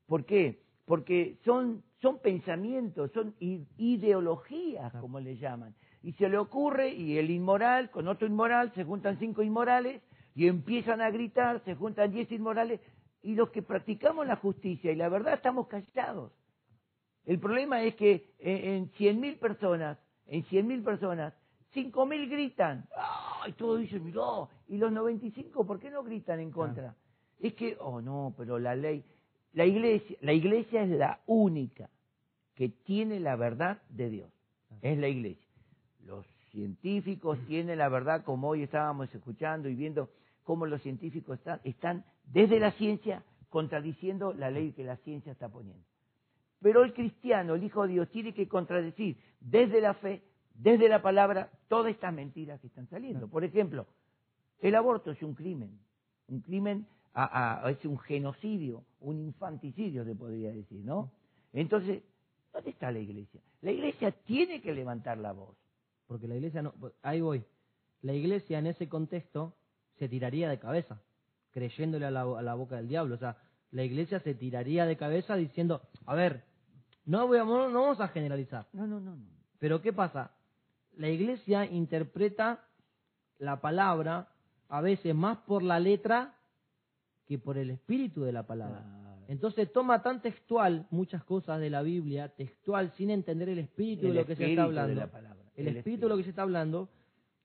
[0.07, 0.63] ¿Por qué?
[0.85, 5.75] Porque son, son pensamientos, son ideologías, como le llaman.
[6.03, 10.03] Y se le ocurre, y el inmoral con otro inmoral, se juntan cinco inmorales
[10.35, 12.81] y empiezan a gritar, se juntan diez inmorales,
[13.23, 16.33] y los que practicamos la justicia y la verdad estamos callados.
[17.25, 21.35] El problema es que en, en 100.000 personas, en 100.000 personas,
[21.73, 22.89] 5.000 gritan.
[22.97, 23.22] ¡Ah!
[23.49, 26.95] Y todos dicen, mirá, y los 95, ¿por qué no gritan en contra?
[27.41, 29.05] Es que, oh no, pero la ley,
[29.53, 31.91] la iglesia, la iglesia es la única
[32.55, 34.31] que tiene la verdad de Dios.
[34.81, 35.49] Es la iglesia.
[36.05, 40.11] Los científicos tienen la verdad, como hoy estábamos escuchando y viendo
[40.45, 45.49] cómo los científicos están, están desde la ciencia contradiciendo la ley que la ciencia está
[45.49, 45.85] poniendo.
[46.61, 50.23] Pero el cristiano, el Hijo de Dios, tiene que contradecir desde la fe,
[50.55, 53.29] desde la palabra, todas estas mentiras que están saliendo.
[53.29, 53.87] Por ejemplo,
[54.61, 55.79] el aborto es un crimen,
[56.29, 61.11] un crimen, a- a- es un genocidio, un infanticidio, se podría decir, ¿no?
[61.53, 62.03] Entonces,
[62.53, 63.41] ¿dónde está la iglesia?
[63.61, 65.57] La iglesia tiene que levantar la voz.
[66.07, 67.45] Porque la iglesia no, ahí voy.
[68.03, 69.55] La iglesia en ese contexto
[69.99, 71.01] se tiraría de cabeza,
[71.53, 73.15] creyéndole a la, a la boca del diablo.
[73.15, 73.37] O sea,
[73.71, 76.45] la iglesia se tiraría de cabeza diciendo, a ver,
[77.07, 78.67] no, voy a- no, no vamos a generalizar.
[78.73, 79.27] No, no, no, no.
[79.59, 80.33] Pero ¿qué pasa?
[80.97, 82.65] La iglesia interpreta
[83.39, 84.29] la palabra
[84.69, 86.37] a veces más por la letra
[87.27, 88.85] que por el espíritu de la palabra.
[89.29, 94.15] Entonces toma tan textual muchas cosas de la Biblia, textual, sin entender el espíritu El
[94.15, 95.01] de lo que se está de hablando.
[95.01, 96.89] la palabra, el, el espíritu de lo que se está hablando,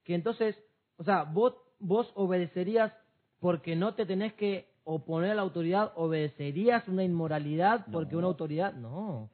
[0.04, 0.56] que entonces,
[0.96, 2.92] o sea, vos, vos obedecerías
[3.40, 8.18] porque no te tenés que oponer a la autoridad, obedecerías una inmoralidad porque No.
[8.18, 9.30] una autoridad, no.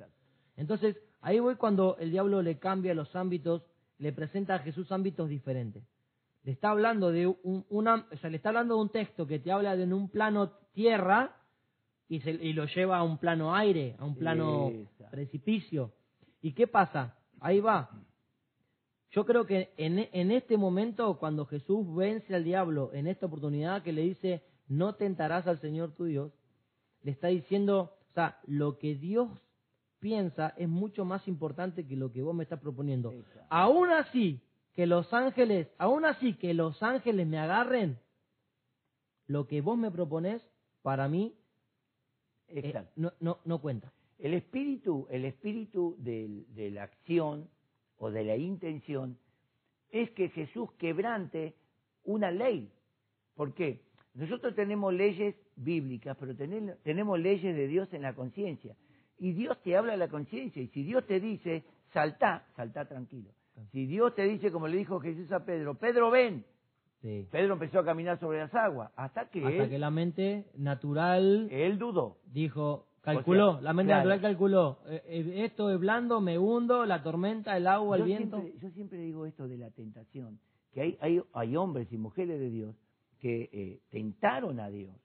[0.56, 3.62] Entonces, ahí voy cuando el diablo le cambia los ámbitos,
[3.98, 5.84] le presenta a Jesús ámbitos diferentes.
[6.42, 9.38] Le está hablando de un, una, o sea, le está hablando de un texto que
[9.38, 11.36] te habla de en un plano tierra
[12.08, 14.70] y, se, y lo lleva a un plano aire, a un plano
[15.10, 15.92] precipicio.
[16.42, 17.16] ¿Y qué pasa?
[17.40, 17.90] Ahí va.
[19.10, 23.82] Yo creo que en, en este momento, cuando Jesús vence al diablo, en esta oportunidad
[23.82, 26.32] que le dice, no tentarás al Señor tu Dios,
[27.02, 29.30] le está diciendo, o sea, lo que Dios
[30.04, 33.10] piensa es mucho más importante que lo que vos me estás proponiendo.
[33.10, 33.46] Exacto.
[33.48, 34.38] Aún así,
[34.74, 37.98] que los ángeles, aún así que los ángeles me agarren,
[39.28, 40.42] lo que vos me propones,
[40.82, 41.34] para mí,
[42.48, 43.90] eh, no, no, no cuenta.
[44.18, 47.48] El espíritu, el espíritu del- de la acción
[47.96, 49.16] o de la intención
[49.90, 51.54] es que Jesús quebrante
[52.04, 52.70] una ley.
[53.34, 53.80] ¿Por qué?
[54.12, 58.76] Nosotros tenemos leyes bíblicas, pero tenem- tenemos leyes de Dios en la conciencia.
[59.18, 60.60] Y Dios te habla a la conciencia.
[60.62, 63.30] Y si Dios te dice, saltá, saltá tranquilo.
[63.70, 66.44] Si Dios te dice, como le dijo Jesús a Pedro, Pedro ven,
[67.00, 67.28] Sí.
[67.30, 71.48] Pedro empezó a caminar sobre las aguas, hasta que, Hasta él, que la mente natural
[71.50, 72.16] él dudó.
[72.32, 74.08] dijo, calculó, sea, la mente claro.
[74.08, 78.40] natural calculó, eh, eh, esto es blando, me hundo, la tormenta, el agua, el viento.
[78.40, 80.40] Siempre, yo siempre digo esto de la tentación,
[80.72, 82.74] que hay, hay, hay hombres y mujeres de Dios
[83.18, 84.96] que eh, tentaron a Dios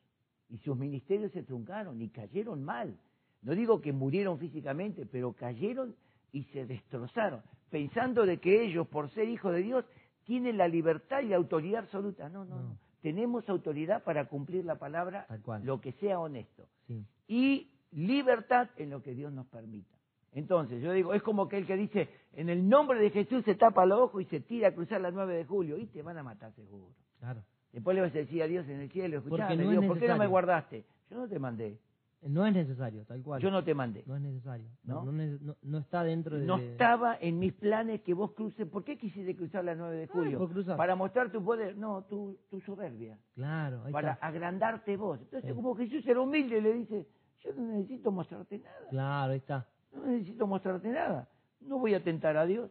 [0.47, 2.97] y sus ministerios se truncaron y cayeron mal.
[3.41, 5.95] No digo que murieron físicamente, pero cayeron
[6.31, 9.85] y se destrozaron, pensando de que ellos, por ser hijos de Dios,
[10.25, 12.29] tienen la libertad y la autoridad absoluta.
[12.29, 12.63] No, no, no.
[12.63, 12.77] No.
[13.01, 15.25] Tenemos autoridad para cumplir la palabra,
[15.63, 16.67] lo que sea honesto.
[16.85, 17.05] Sí.
[17.27, 19.97] Y libertad en lo que Dios nos permita.
[20.33, 23.85] Entonces, yo digo, es como aquel que dice, en el nombre de Jesús se tapa
[23.85, 26.23] los ojos y se tira a cruzar la 9 de julio, y te van a
[26.23, 26.93] matar seguro.
[27.19, 27.41] Claro.
[27.71, 29.85] Después le vas a decir a Dios en el cielo, Porque escuchame, no es Dios,
[29.85, 30.85] ¿por qué no me guardaste?
[31.09, 31.79] Yo no te mandé,
[32.21, 33.41] No es necesario, tal cual.
[33.41, 34.03] yo no te mandé.
[34.05, 34.67] No es necesario.
[34.83, 35.05] ¿No?
[35.05, 36.45] No, no, está dentro de...
[36.45, 38.67] No estaba en mis planes que vos cruces.
[38.67, 40.49] ¿Por qué quisiste cruzar la 9 de julio?
[40.75, 41.77] Para mostrar tu poder.
[41.77, 43.17] No, tu, tu soberbia.
[43.35, 44.27] Claro, ahí para está.
[44.27, 45.19] agrandarte vos.
[45.21, 47.07] Entonces, como Jesús era humilde, le dice,
[47.39, 48.87] yo no necesito mostrarte nada.
[48.89, 49.65] Claro, ahí está.
[49.93, 51.29] No necesito mostrarte nada.
[51.61, 52.69] No voy a tentar a Dios.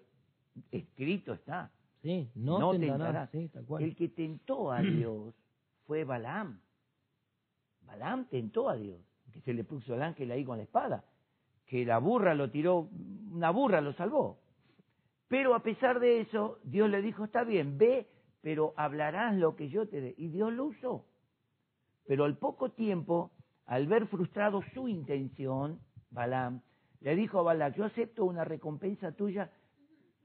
[0.71, 1.71] Escrito está.
[2.03, 2.99] Sí, no, No tentarás.
[2.99, 3.31] tentarás.
[3.31, 3.83] Sí, tal cual.
[3.83, 5.35] El que tentó a Dios
[5.85, 6.61] fue Balaam.
[7.81, 9.01] Balaam tentó a Dios,
[9.33, 11.05] que se le puso el ángel ahí con la espada,
[11.66, 12.89] que la burra lo tiró,
[13.31, 14.39] una burra lo salvó.
[15.29, 18.09] Pero a pesar de eso, Dios le dijo, está bien, ve,
[18.41, 20.14] pero hablarás lo que yo te dé.
[20.16, 21.05] Y Dios lo usó.
[22.07, 23.33] Pero al poco tiempo,
[23.66, 26.62] al ver frustrado su intención, Balaam,
[27.01, 29.51] le dijo a Balac, yo acepto una recompensa tuya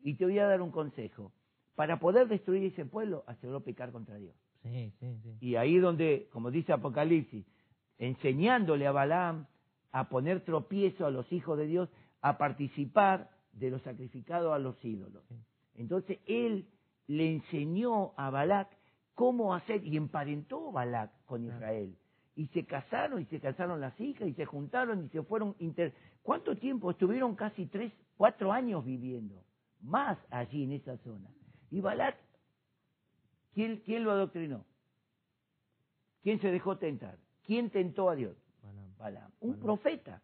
[0.01, 1.33] y te voy a dar un consejo.
[1.75, 4.35] Para poder destruir ese pueblo, aseguró pecar contra Dios.
[4.61, 5.37] Sí, sí, sí.
[5.41, 7.45] Y ahí donde, como dice Apocalipsis,
[7.97, 9.47] enseñándole a Balaam
[9.91, 11.89] a poner tropiezo a los hijos de Dios,
[12.21, 15.23] a participar de lo sacrificado a los ídolos.
[15.75, 16.67] Entonces él
[17.07, 18.69] le enseñó a Balac
[19.13, 21.45] cómo hacer, y emparentó Balac con.
[21.45, 21.95] Israel.
[22.35, 25.55] Y se casaron, y se casaron las hijas, y se juntaron, y se fueron...
[25.59, 25.93] Inter...
[26.23, 26.89] ¿Cuánto tiempo?
[26.89, 29.43] Estuvieron casi tres, cuatro años viviendo,
[29.81, 31.29] más allí en esa zona.
[31.69, 32.17] Y Balac,
[33.53, 34.65] ¿quién, quién lo adoctrinó?
[36.23, 37.17] ¿Quién se dejó tentar?
[37.45, 38.35] ¿Quién tentó a Dios?
[38.63, 38.97] Balaam.
[38.97, 39.63] Balaam, un Balaam.
[39.63, 40.21] profeta.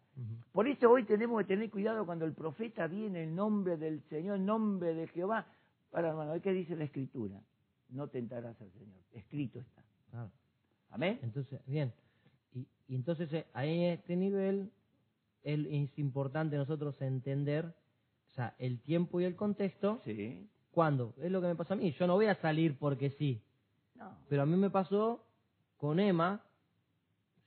[0.52, 4.36] Por eso hoy tenemos que tener cuidado cuando el profeta viene en nombre del Señor,
[4.36, 5.46] en nombre de Jehová.
[5.90, 7.40] Para hermano, ¿qué dice la Escritura?
[7.90, 8.98] No tentarás al Señor.
[9.12, 9.82] Escrito está.
[10.90, 11.18] Amén.
[11.22, 11.92] Entonces, bien.
[12.52, 14.70] Y, y entonces, eh, ahí en este nivel,
[15.44, 20.00] el- es importante nosotros entender, o sea, el tiempo y el contexto.
[20.04, 20.48] Sí.
[20.72, 21.14] ¿Cuándo?
[21.20, 21.92] Es lo que me pasa a mí.
[21.92, 23.40] Yo no voy a salir porque sí.
[23.96, 24.16] No.
[24.28, 25.24] Pero a mí me pasó
[25.76, 26.42] con Emma,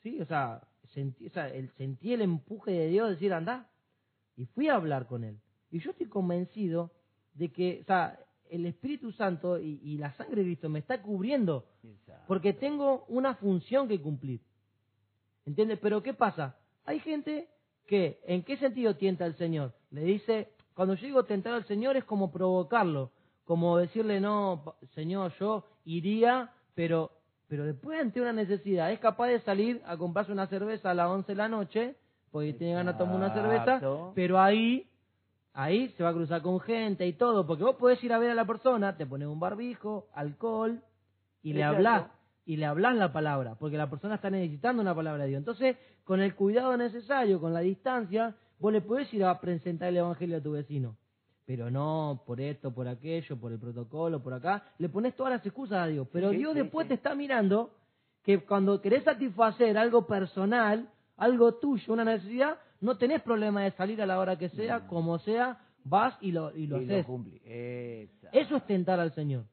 [0.04, 0.62] sí, o sea,
[0.94, 3.70] sentí, o sea, el, sentí el empuje de Dios de decir, anda.
[4.36, 5.40] Y fui a hablar con él.
[5.72, 6.92] Y yo estoy convencido
[7.34, 11.02] de que, o sea, el Espíritu Santo y, y la sangre de Cristo me está
[11.02, 12.24] cubriendo Exacto.
[12.28, 14.42] porque tengo una función que cumplir.
[15.46, 15.80] ¿Entiendes?
[15.82, 16.58] Pero ¿qué pasa?
[16.86, 17.50] Hay gente
[17.88, 19.74] que, ¿en qué sentido tienta al Señor?
[19.92, 23.12] Le dice, cuando yo digo tentar al Señor es como provocarlo,
[23.44, 27.12] como decirle, no, Señor, yo iría, pero,
[27.48, 31.08] pero después ante una necesidad, es capaz de salir a comprarse una cerveza a las
[31.08, 31.96] 11 de la noche,
[32.32, 33.82] porque tiene ganas de tomar una cerveza,
[34.16, 34.90] pero ahí,
[35.54, 38.32] ahí se va a cruzar con gente y todo, porque vos podés ir a ver
[38.32, 40.82] a la persona, te pones un barbijo, alcohol,
[41.44, 42.06] y le hablás,
[42.46, 45.40] y le hablas la palabra, porque la persona está necesitando una palabra de Dios.
[45.40, 49.98] Entonces, con el cuidado necesario, con la distancia, vos le podés ir a presentar el
[49.98, 50.98] evangelio a tu vecino.
[51.46, 54.64] Pero no por esto, por aquello, por el protocolo, por acá.
[54.78, 56.08] Le pones todas las excusas a Dios.
[56.12, 56.90] Pero Sí, Dios sí, después sí.
[56.90, 57.72] te está mirando
[58.24, 64.02] que cuando querés satisfacer algo personal, algo tuyo, una necesidad, no tenés problema de salir
[64.02, 64.88] a la hora que sea, No.
[64.88, 67.06] como sea, vas y lo, y lo Y haces.
[68.32, 69.44] Eso es tentar al Señor.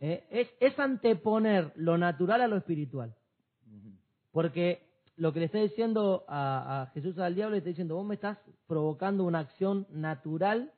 [0.00, 0.24] ¿eh?
[0.30, 3.14] Es, es anteponer lo natural a lo espiritual.
[4.32, 8.06] Porque lo que le está diciendo a, a Jesús al diablo, le está diciendo, vos
[8.06, 10.72] me estás provocando una acción natural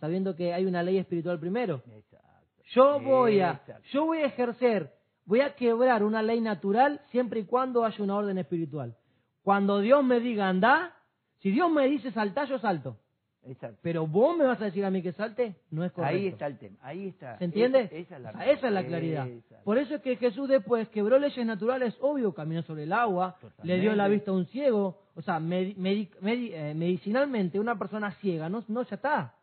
[0.00, 1.82] sabiendo que hay una ley espiritual primero.
[1.90, 2.26] Exacto.
[2.72, 3.82] Yo voy a, Exacto.
[3.92, 4.92] yo voy a ejercer,
[5.24, 8.96] voy a quebrar una ley natural siempre y cuando haya una orden espiritual.
[9.42, 10.94] Cuando Dios me diga anda,
[11.40, 12.98] si Dios me dice saltar, yo salto.
[13.46, 13.78] Exacto.
[13.82, 16.16] Pero vos me vas a decir a mí que salte, no es correcto.
[16.16, 16.76] Ahí está el tema.
[16.82, 17.38] Ahí está.
[17.38, 17.82] ¿Se entiende?
[17.92, 19.26] Esa, esa es la, O sea, esa es la claridad.
[19.64, 23.78] Por eso es que Jesús después quebró leyes naturales, obvio, caminó sobre el agua, le
[23.80, 25.00] dio la vista a un ciego.
[25.14, 29.34] O sea, eh, medicinalmente una persona ciega no, no ya está.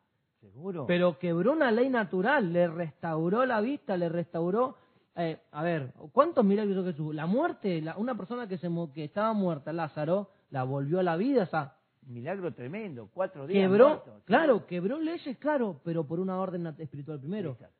[0.41, 0.85] Seguro.
[0.85, 4.75] Pero quebró una ley natural, le restauró la vista, le restauró...
[5.15, 7.15] eh, a ver, ¿cuántos milagros hizo Jesús?
[7.15, 11.15] La muerte, la- una persona que, se, que estaba muerta, Lázaro, la volvió a la
[11.15, 11.75] vida, o sea,
[12.07, 13.09] Milagro tremendo.
[13.13, 13.67] Cuatro días.
[13.67, 17.51] quebró, claro, quebró leyes, claro, pero por una orden espiritual primero.
[17.51, 17.75] Exacto.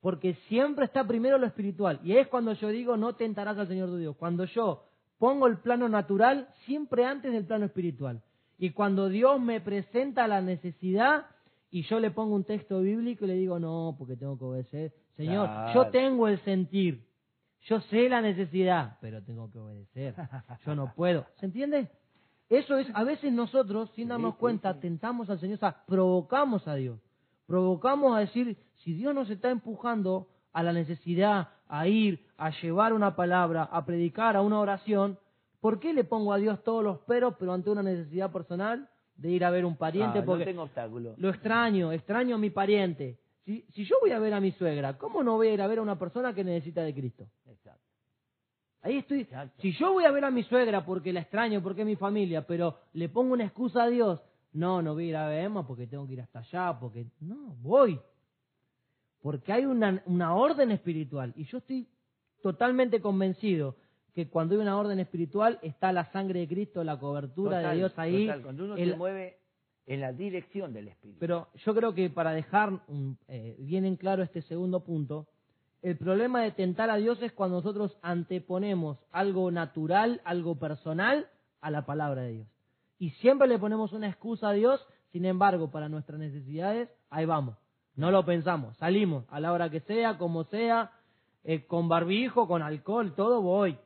[0.00, 2.00] Porque siempre está primero lo espiritual.
[2.02, 4.16] Y es cuando yo digo, no tentarás al Señor tu Dios.
[4.16, 4.84] Cuando yo
[5.18, 8.20] pongo el plano natural, siempre antes del plano espiritual.
[8.58, 11.26] Y cuando Dios me presenta la necesidad
[11.70, 14.92] y yo le pongo un texto bíblico y le digo, no, porque tengo que obedecer.
[15.16, 15.72] Señor, Claro.
[15.74, 17.06] yo tengo el sentir.
[17.66, 20.14] Yo sé la necesidad, pero tengo que obedecer.
[20.66, 21.26] Yo no puedo.
[21.38, 21.88] ¿Se entiende?
[22.52, 26.74] Eso es, a veces nosotros, sin darnos cuenta, tentamos al Señor, o sea, provocamos a
[26.74, 27.00] Dios.
[27.46, 32.92] Provocamos a decir, si Dios nos está empujando a la necesidad, a ir, a llevar
[32.92, 35.18] una palabra, a predicar, a una oración,
[35.62, 38.86] ¿por qué le pongo a Dios todos los peros, pero ante una necesidad personal
[39.16, 40.18] de ir a ver un pariente?
[40.18, 41.14] Ah, porque no tengo obstáculo.
[41.16, 43.18] lo extraño, extraño a mi pariente.
[43.46, 45.66] Si, si yo voy a ver a mi suegra, ¿cómo no voy a ir a
[45.68, 47.26] ver a una persona que necesita de Cristo?
[48.82, 49.26] Ahí estoy.
[49.60, 52.46] Si yo voy a ver a mi suegra porque la extraño, porque es mi familia,
[52.46, 54.20] pero le pongo una excusa a Dios,
[54.52, 56.78] no, no voy a ir a ver a Emma porque tengo que ir hasta allá,
[56.80, 57.98] porque no, voy.
[59.22, 61.86] Porque hay una, una orden espiritual y yo estoy
[62.42, 63.76] totalmente convencido
[64.14, 67.76] que cuando hay una orden espiritual está la sangre de Cristo, la cobertura Total, de
[67.78, 68.26] Dios ahí.
[68.26, 68.42] total.
[68.42, 69.38] Cuando uno el- se mueve
[69.86, 71.18] en la dirección del Espíritu.
[71.20, 72.82] Pero yo creo que para dejar
[73.28, 75.26] eh, bien en claro este segundo punto,
[75.82, 81.28] el problema de tentar a Dios es cuando nosotros anteponemos algo natural, algo personal,
[81.60, 82.48] a la palabra de Dios.
[82.98, 84.80] Y siempre le ponemos una excusa a Dios,
[85.10, 87.56] sin embargo, para nuestras necesidades, ahí vamos.
[87.96, 90.92] No lo pensamos, salimos a la hora que sea, como sea,
[91.42, 93.76] eh, con barbijo, con alcohol, todo voy.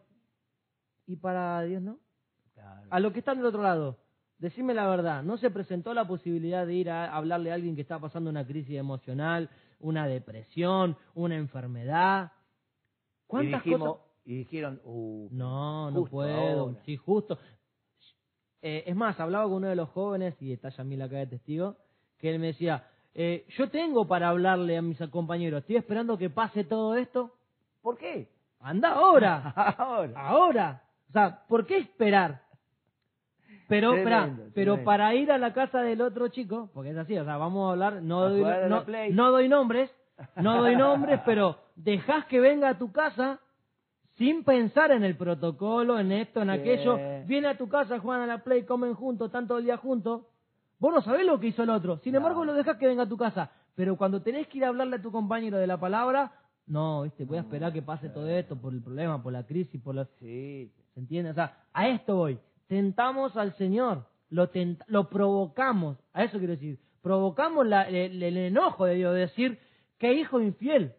[1.06, 1.98] Y para Dios no.
[2.52, 2.86] Claro.
[2.90, 3.98] A lo que están del otro lado,
[4.38, 7.82] decime la verdad, ¿no se presentó la posibilidad de ir a hablarle a alguien que
[7.82, 9.48] está pasando una crisis emocional,
[9.80, 12.32] una depresión, una enfermedad?
[12.32, 14.06] y, ¿Cuántas dijimos, cosas?
[14.24, 16.80] y dijeron, uh, No, no puedo, ahora.
[16.84, 17.38] sí, justo.
[18.62, 21.76] Eh, es más, hablaba con uno de los jóvenes, y está Yamil acá de testigo,
[22.18, 26.30] que él me decía, eh, yo tengo para hablarle a mis compañeros, estoy esperando que
[26.30, 27.32] pase todo esto,
[27.82, 28.28] ¿por qué?
[28.60, 29.50] anda ahora.
[29.78, 30.20] ahora.
[30.20, 30.82] Ahora.
[31.08, 32.42] O sea, ¿por qué esperar?
[33.68, 37.24] Pero, Tremendo, pero para ir a la casa del otro chico, porque es así, o
[37.24, 38.42] sea, vamos a hablar, no A doy,
[39.12, 39.90] no, doy nombres,
[40.36, 43.40] no doy nombres, pero dejás que venga a tu casa
[44.16, 46.54] sin pensar en el protocolo, en esto, en Sí.
[46.54, 49.76] aquello, viene a tu casa, juegan a la play, comen juntos, están todo el día
[49.76, 50.22] juntos,
[50.78, 52.18] vos no sabés lo que hizo el otro, sin No.
[52.18, 54.96] embargo lo dejás que venga a tu casa, pero cuando tenés que ir a hablarle
[54.96, 56.32] a tu compañero de la palabra,
[56.68, 59.80] no, viste, voy a esperar que pase todo esto por el problema, por la crisis,
[59.82, 60.04] por la...
[60.18, 61.30] Sí, ¿Se entiende?
[61.30, 62.38] O sea, a esto voy.
[62.66, 66.78] Tentamos al Señor, lo, tent- lo provocamos, a eso quiero decir.
[67.02, 69.58] Provocamos la- el, el enojo de Dios, de decir,
[69.98, 70.94] qué hijo infiel,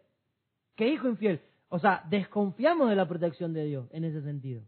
[0.76, 1.40] qué hijo infiel.
[1.68, 4.62] O sea, desconfiamos de la protección de Dios en ese sentido.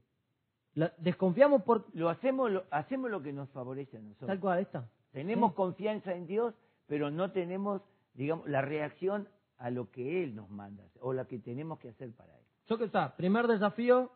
[0.74, 1.86] La- desconfiamos por...
[1.94, 4.28] lo hacemos, lo, hacemos lo que nos favorece a nosotros.
[4.28, 4.88] Tal cual, está.
[5.12, 5.56] Tenemos Sí.
[5.56, 6.54] confianza en Dios,
[6.86, 7.80] pero no tenemos,
[8.14, 9.26] digamos, la reacción
[9.56, 12.44] a lo que Él nos manda o la que tenemos que hacer para Él.
[12.68, 14.12] Yo que está, primer desafío,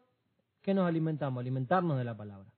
[0.62, 1.40] ¿qué nos alimentamos?
[1.40, 2.48] Alimentarnos de la palabra.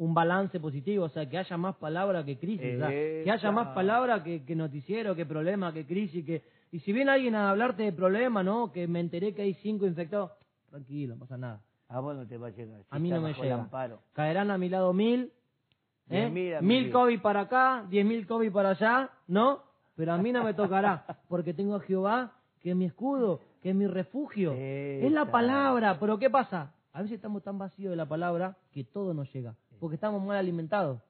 [0.00, 3.50] Un balance positivo, o sea, que haya más palabra que crisis, o sea, que haya
[3.50, 6.42] más palabra que, que noticiero, que problema, que crisis, que...
[6.72, 8.72] Y si viene alguien a hablarte de problema, ¿no?
[8.72, 10.30] Que me enteré que hay cinco infectados,
[10.70, 11.60] tranquilo, no pasa nada.
[11.88, 12.80] A vos no te va a llegar.
[12.80, 13.56] si A mí no me llega.
[13.56, 14.00] amparo.
[14.12, 15.32] Caerán a mi lado mil,
[16.08, 16.60] ¿eh?
[16.62, 16.90] Mil.
[16.90, 19.62] COVID para acá, diez mil COVID para allá, ¿no?
[19.96, 23.70] Pero a mí no me tocará, porque tengo a Jehová, que es mi escudo, que
[23.70, 24.52] es mi refugio.
[24.52, 26.72] Es la palabra, pero ¿qué pasa?
[26.92, 30.36] A veces estamos tan vacíos de la palabra que todo nos llega, porque estamos mal
[30.36, 31.00] alimentados.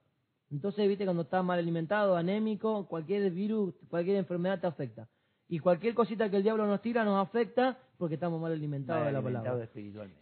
[0.50, 5.08] Entonces, viste, cuando estás mal alimentado, anémico, cualquier virus, cualquier enfermedad te afecta.
[5.48, 9.12] Y cualquier cosita que el diablo nos tira nos afecta porque estamos mal alimentados Mal
[9.12, 9.68] de la palabra.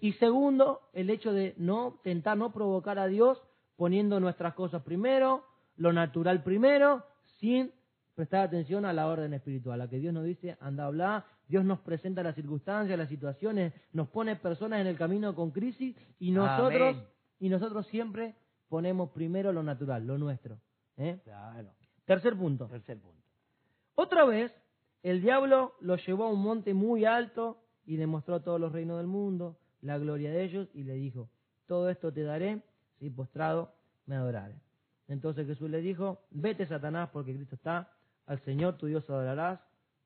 [0.00, 3.40] Y segundo, el hecho de no tentar no provocar a Dios
[3.76, 5.44] poniendo nuestras cosas primero,
[5.76, 7.04] lo natural primero,
[7.38, 7.70] sin
[8.14, 11.64] prestar atención a la orden espiritual, a que Dios nos dice, anda a hablar, Dios
[11.64, 16.32] nos presenta las circunstancias, las situaciones, nos pone personas en el camino con crisis y
[16.32, 17.17] nosotros Amén.
[17.38, 18.34] Y nosotros siempre
[18.68, 20.58] ponemos primero lo natural, lo nuestro.
[20.96, 21.20] ¿eh?
[21.24, 21.70] Claro.
[22.04, 22.66] Tercer punto.
[22.66, 23.22] Tercer punto.
[23.94, 24.52] Otra vez,
[25.02, 28.98] el diablo lo llevó a un monte muy alto y demostró a todos los reinos
[28.98, 31.30] del mundo la gloria de ellos y le dijo,
[31.66, 32.62] todo esto te daré
[32.98, 33.72] si postrado
[34.06, 34.56] me adorares.
[35.06, 37.92] Entonces Jesús le dijo, vete Satanás porque Cristo está,
[38.26, 39.60] al Señor tu Dios adorarás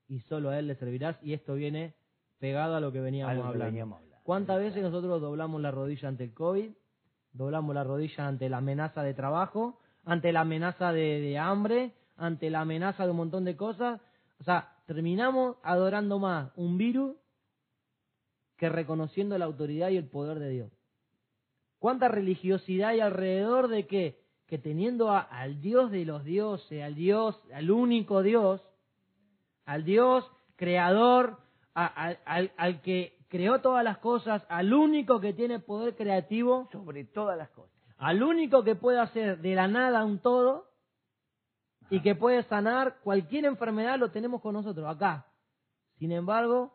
[0.08, 1.16] y solo a Él le servirás.
[1.22, 1.94] Y esto viene
[2.38, 3.64] pegado a lo que veníamos que hablando.
[3.64, 4.24] veníamos hablando.
[4.24, 6.72] ¿Cuántas veces nosotros doblamos la rodilla ante el COVID?
[7.32, 12.60] Doblamos la rodilla ante la amenaza de trabajo, ante la amenaza de, hambre, ante la
[12.60, 14.00] amenaza de un montón de cosas.
[14.40, 17.16] O sea, terminamos adorando más un virus
[18.56, 20.72] que reconociendo la autoridad y el poder de Dios.
[21.78, 24.20] ¿Cuánta religiosidad hay alrededor de qué?
[24.46, 28.60] Que teniendo a- al Dios de los dioses, al Dios, al único Dios,
[29.64, 31.38] al Dios creador,
[31.74, 37.48] al que creó todas las cosas, al único que tiene poder creativo, Sobre todas las
[37.48, 37.72] cosas.
[37.96, 40.66] al único que puede hacer de la nada un todo
[41.88, 45.26] y que puede sanar cualquier enfermedad, lo tenemos con nosotros acá.
[45.98, 46.74] Sin embargo,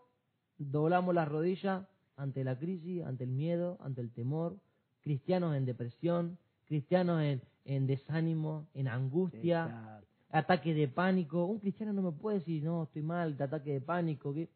[0.57, 1.85] doblamos las rodillas
[2.15, 4.57] ante la crisis, ante el miedo, ante el temor,
[5.01, 10.07] cristianos en depresión, cristianos en, en desánimo, en angustia, Exacto.
[10.31, 11.45] ataque de pánico.
[11.45, 14.33] Un cristiano no me puede decir, no, estoy mal, de ataque de pánico.
[14.33, 14.49] ¿qué?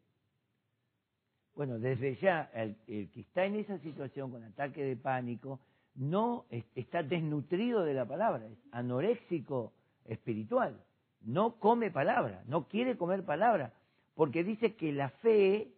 [1.54, 5.60] Bueno, desde ya, el, el que está en esa situación con ataque de pánico,
[5.94, 9.72] no es- está desnutrido de la palabra, es anoréxico
[10.06, 10.80] espiritual,
[11.20, 13.72] no come palabra, no quiere comer palabra,
[14.14, 15.68] porque dice que la fe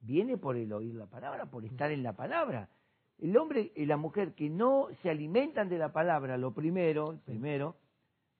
[0.00, 2.68] viene por el oír la palabra, por estar en la palabra.
[3.18, 7.76] El hombre y la mujer que no se alimentan de la palabra, lo primero, primero,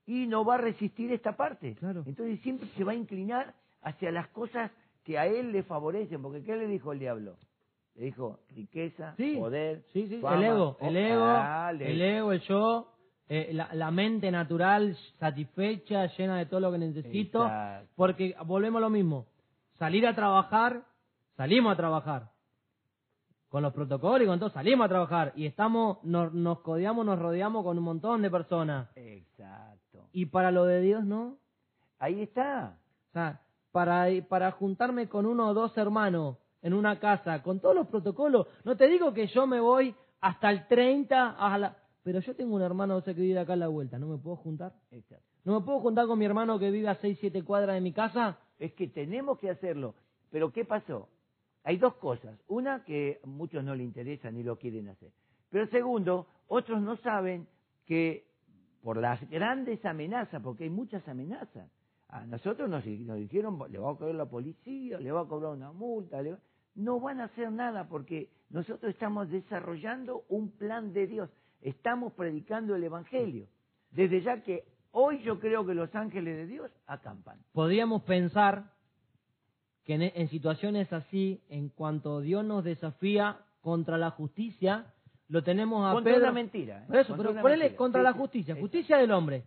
[0.07, 1.75] y no va a resistir esta parte.
[1.77, 2.03] Claro.
[2.07, 4.71] Entonces siempre se va a inclinar hacia las cosas
[5.05, 7.37] que a él le favorecen, porque ¿qué le dijo el diablo?
[7.95, 11.37] Le dijo riqueza, Sí, poder, sí, sí, fama, el ego, el ego,
[11.81, 12.93] el ego, el yo,
[13.29, 17.89] eh, la, la mente natural satisfecha, llena de todo lo que necesito, Exacto.
[17.95, 19.27] porque volvemos a lo mismo,
[19.79, 20.83] salir a trabajar,
[21.37, 22.31] salimos a trabajar,
[23.49, 27.21] con los protocolos y con todo, salimos a trabajar y estamos, nos, nos codeamos, nos
[27.21, 30.09] rodeamos con un montón de personas, Exacto.
[30.13, 31.37] y para lo de Dios no,
[32.01, 32.77] Ahí está.
[33.11, 33.41] o sea,
[33.75, 38.47] para, para juntarme con uno o dos hermanos en una casa, con todos los protocolos,
[38.63, 41.77] no te digo que yo me voy hasta el 30, a la...
[42.05, 44.75] pero yo tengo un hermano que vive acá a la vuelta, ¿no me puedo juntar?
[45.43, 47.93] ¿No me puedo juntar con mi hermano que vive a 6, 7 cuadras de mi
[47.93, 48.39] casa?
[48.61, 49.97] Es que tenemos que hacerlo.
[50.31, 51.09] Pero ¿qué pasó?
[51.65, 52.39] Hay dos cosas.
[52.47, 55.11] Una, que a muchos no le interesa ni lo quieren hacer.
[55.51, 57.49] Pero segundo, otros no saben
[57.87, 58.29] que
[58.85, 61.69] por las grandes amenazas, porque hay muchas amenazas,
[62.09, 65.53] a nosotros nos, nos dijeron, le va a cobrar la policía, le va a cobrar
[65.53, 66.39] una multa, le va-
[66.77, 71.31] no van a hacer nada porque nosotros estamos desarrollando un plan de Dios,
[71.61, 73.47] estamos predicando el Evangelio.
[73.91, 77.39] Desde ya que hoy yo creo que los ángeles de Dios acampan.
[77.53, 78.73] Podríamos pensar
[79.85, 84.87] que en, en situaciones así, en cuanto Dios nos desafía contra la justicia,
[85.29, 86.25] lo tenemos a Contra Pedro...
[86.27, 86.83] una mentira.
[86.83, 86.87] ¿eh?
[86.87, 87.79] Por eso, Contra pero ponele mentira.
[87.79, 89.45] contra la justicia, justicia del hombre.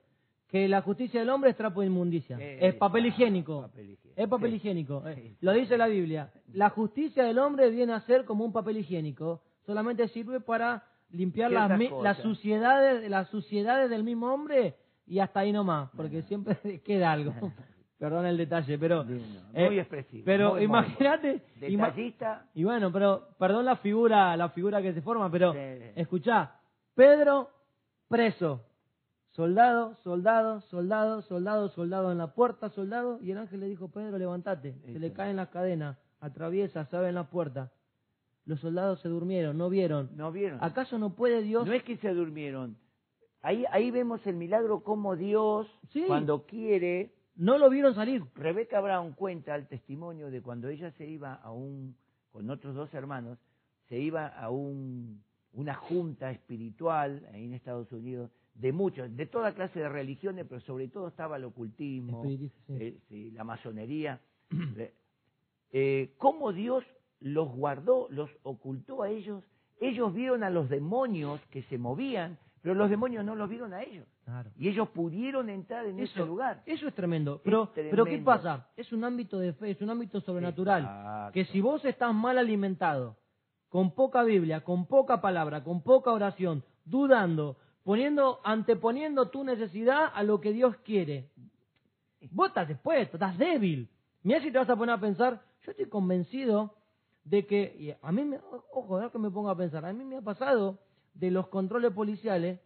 [0.48, 3.62] Que la justicia del hombre es trapo de inmundicia, Eh, es papel ah, higiénico.
[3.64, 4.22] papel higiénico.
[4.22, 4.56] Es papel Sí.
[4.58, 6.32] higiénico, eh, lo dice la Biblia.
[6.54, 11.52] La justicia del hombre viene a ser como un papel higiénico, solamente sirve para limpiar
[11.52, 11.70] las,
[12.02, 14.76] las suciedades, las suciedades del mismo hombre
[15.06, 17.34] y hasta ahí nomás, porque siempre queda algo.
[18.00, 21.92] Perdón el detalle, pero Divino, eh, muy expresivo, Pero imagínate, ima-
[22.54, 25.60] y bueno, pero perdón la figura, la figura que se forma, pero Sí.
[25.96, 26.52] escuchá,
[26.94, 27.50] Pedro
[28.08, 28.62] preso,
[29.38, 34.18] soldado, soldado, soldado, soldado, soldado en la puerta, soldado, y el ángel le dijo, Pedro,
[34.18, 37.72] levántate, se le caen las cadenas, atraviesa, sabe en la puerta.
[38.46, 40.10] Los soldados se durmieron, no vieron.
[40.16, 40.58] ¿no vieron?
[40.64, 41.68] ¿Acaso no puede Dios?
[41.68, 42.78] No es que se durmieron.
[43.44, 46.04] Ahí, ahí vemos el milagro como Dios, Sí.
[46.08, 48.24] cuando quiere, No lo vieron salir.
[48.34, 51.96] Rebeca Brown cuenta el testimonio de cuando ella se iba a un,
[52.32, 53.38] con otros dos hermanos,
[53.88, 55.22] se iba a un,
[55.54, 60.62] una junta espiritual ahí en Estados Unidos, de muchos, de toda clase de religiones, pero
[60.62, 62.52] sobre todo estaba el ocultismo, sí.
[62.70, 64.20] eh, sí, la masonería.
[64.78, 64.94] Eh,
[65.72, 66.84] eh, cómo Dios
[67.20, 69.44] los guardó, los ocultó a ellos.
[69.82, 73.84] Ellos vieron a los demonios que se movían, pero los demonios no los vieron a
[73.84, 74.08] ellos.
[74.24, 74.50] Claro.
[74.58, 76.64] Y ellos pudieron entrar en ese lugar.
[76.66, 77.42] Eso es tremendo.
[77.44, 78.70] Pero, pero ¿qué pasa?
[78.78, 80.84] Es un ámbito de fe, es un ámbito sobrenatural.
[80.84, 81.34] Exacto.
[81.34, 83.18] Que si vos estás mal alimentado,
[83.70, 87.58] con poca Biblia, con poca palabra, con poca oración, dudando,
[87.88, 91.30] poniendo, anteponiendo tu necesidad a lo que Dios quiere,
[92.32, 93.88] vos estás expuesto, estás débil.
[94.24, 96.76] Mira si te vas a poner a pensar, yo estoy convencido
[97.24, 98.42] de que, y a mí, me,
[98.74, 100.80] ojo, no que me ponga a pensar, a mí me ha pasado
[101.14, 102.60] de los controles policiales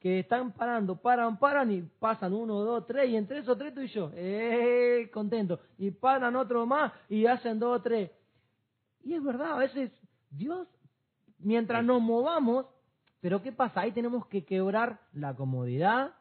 [0.00, 3.80] que están parando, paran, paran y pasan uno, dos, tres, y entre esos tres tú
[3.80, 5.08] y yo, ¡eh!
[5.14, 5.60] contento.
[5.78, 8.10] Y paran otro más y hacen dos, tres.
[9.04, 9.92] Y es verdad, a veces
[10.30, 10.66] Dios,
[11.38, 12.66] mientras nos movamos,
[13.24, 13.80] pero ¿qué pasa?
[13.80, 16.12] Ahí tenemos que quebrar la comodidad.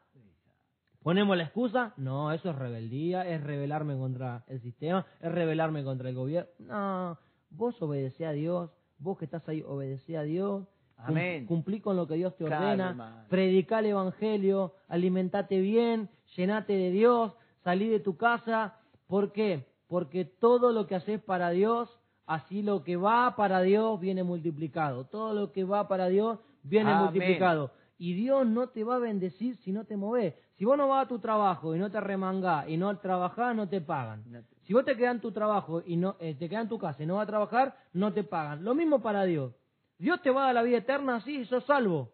[1.01, 6.08] Ponemos la excusa, no, eso es rebeldía, es rebelarme contra el sistema, es rebelarme contra
[6.08, 6.49] el gobierno.
[6.60, 7.18] No,
[7.49, 10.66] vos obedecé a Dios, vos que estás ahí, obedecé a Dios.
[10.95, 11.45] Amén.
[11.45, 13.26] Cumplí con lo que Dios te ordena, hermano.
[13.28, 17.34] predicá el evangelio, alimentate bien, llenate de Dios,
[17.66, 18.80] salí de tu casa.
[19.08, 19.68] ¿Por qué?
[19.89, 25.04] Porque todo lo que haces para Dios, así lo que va para Dios viene multiplicado.
[25.04, 27.03] Todo lo que va para Dios viene Amén.
[27.05, 27.72] multiplicado.
[27.97, 30.34] Y Dios no te va a bendecir si no te moves.
[30.55, 33.68] Si vos no vas a tu trabajo y no te remangás y no trabajás, no
[33.70, 34.24] te pagan.
[34.64, 37.01] Si vos te quedas en tu trabajo y no eh, te quedas en tu casa
[37.03, 38.64] y no vas a trabajar, no te pagan.
[38.64, 39.53] Lo mismo para Dios.
[39.97, 42.11] Dios te va a dar la vida eterna, sí, sos salvo.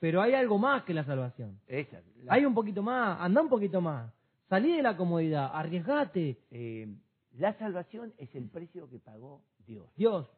[0.00, 1.58] Pero hay algo más que la salvación.
[1.66, 4.12] Esa, la- Hay un poquito más, anda un poquito más.
[4.48, 6.38] Salí de la comodidad, arriesgate.
[6.50, 6.88] eh,
[7.36, 9.86] la salvación es el precio que pagó Dios.
[9.96, 10.28] Dios,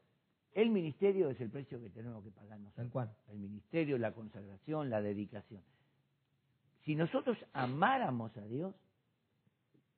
[0.53, 2.75] El ministerio es el precio que tenemos que pagar nosotros.
[2.77, 3.17] Tal cual.
[3.29, 5.63] El ministerio, la consagración, la dedicación.
[6.85, 8.75] Si nosotros amáramos a Dios,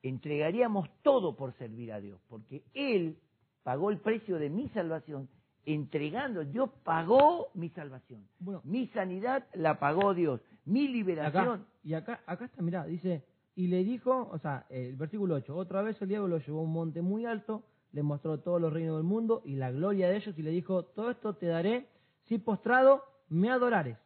[0.03, 3.17] entregaríamos todo por servir a Dios, porque Él
[3.63, 5.29] pagó el precio de mi salvación,
[5.65, 8.27] entregando, Dios pagó mi salvación.
[8.41, 8.61] Bueno.
[8.65, 11.61] Mi sanidad la pagó Dios, mi liberación.
[11.61, 13.25] Acá, y acá, acá está, mirá, dice,
[13.55, 16.63] y le dijo, o sea, el versículo 8, otra vez el diablo lo llevó a
[16.63, 17.63] un monte muy alto,
[17.93, 20.85] le mostró todos los reinos del mundo y la gloria de ellos y le dijo,
[20.85, 21.89] todo esto te daré
[22.25, 23.99] si postrado me adorares.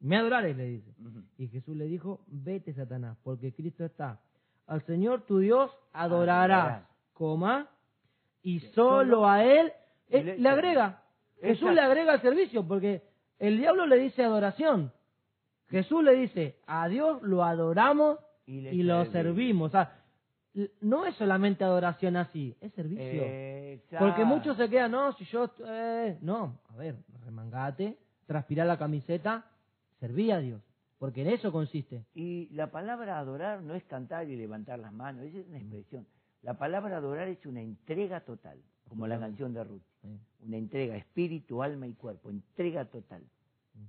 [0.00, 0.90] Me adorares, le dice.
[1.38, 4.20] Y Jesús le dijo, vete Satanás, porque Cristo está.
[4.66, 7.68] Al Señor tu Dios adorarás, coma,
[8.42, 9.72] y solo a Él
[10.08, 11.02] eh, Le- agrega.
[11.40, 11.74] Jesús Exacto.
[11.74, 13.02] le agrega el servicio, porque
[13.38, 14.92] el diablo le dice adoración.
[15.68, 19.68] Jesús le dice, a Dios lo adoramos Y y lo servimos.
[19.68, 20.01] O sea,
[20.80, 23.22] no es solamente adoración así, es servicio.
[23.24, 24.04] Exacto.
[24.06, 25.50] Porque muchos se quedan, no, si yo...
[25.66, 27.96] eh, no, a ver, remangate,
[28.26, 29.46] transpirá la camiseta,
[30.00, 30.60] serví a Dios.
[30.98, 32.04] Porque en eso consiste.
[32.14, 36.06] Y la palabra adorar no es cantar y levantar las manos, esa es una expresión.
[36.42, 39.82] La palabra adorar es una entrega total, como la canción de Ruth.
[40.46, 43.22] Una entrega, espíritu, alma y cuerpo, entrega total.
[43.74, 43.84] Mm.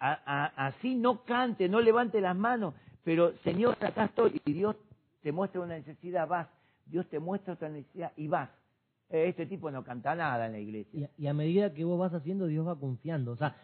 [0.00, 2.74] A- a- así no cante, no levante las manos,
[3.04, 4.76] pero Señor, acá estoy y Dios
[5.22, 6.48] te muestra una necesidad, vas.
[6.86, 8.50] Dios te muestra otra necesidad y vas.
[9.08, 11.06] Eh, Este tipo no canta nada en la Y, iglesia.
[11.06, 13.32] a- y a medida que vos vas haciendo, Dios va confiando.
[13.32, 13.54] O sea.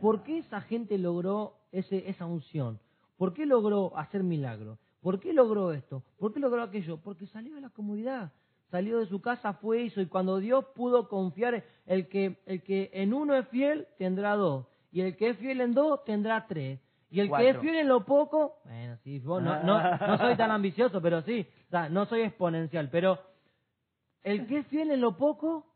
[0.00, 2.78] ¿por qué esa gente logró ese, esa unción?
[3.16, 4.78] ¿Por qué logró hacer milagros?
[5.00, 6.02] ¿Por qué logró esto?
[6.18, 6.98] ¿Por qué logró aquello?
[6.98, 8.32] Porque salió de la comodidad.
[8.70, 10.00] Salió de su casa, fue, hizo.
[10.00, 14.66] Y cuando Dios pudo confiar, el que, el que en uno es fiel, tendrá dos.
[14.92, 16.78] Y el que es fiel en dos, tendrá tres.
[17.10, 20.36] Y el que es fiel en lo poco, bueno, sí, vos no, no, no soy
[20.36, 23.18] tan ambicioso, pero sí, o sea, no soy exponencial, pero
[24.22, 25.66] el que es fiel en lo poco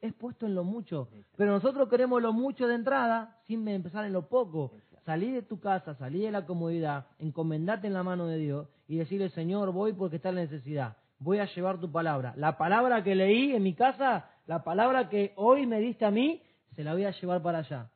[0.00, 1.08] es puesto en lo mucho.
[1.36, 4.72] Pero nosotros queremos lo mucho de entrada sin empezar en lo poco.
[5.04, 8.96] Salí de tu casa, salí de la comodidad, encomendate en la mano de Dios y
[8.96, 10.96] decirle, Señor, voy porque está la necesidad.
[11.18, 12.32] Voy a llevar tu palabra.
[12.36, 16.42] La palabra que leí en mi casa, la palabra que hoy me diste a mí,
[16.74, 17.90] se la voy a llevar para allá.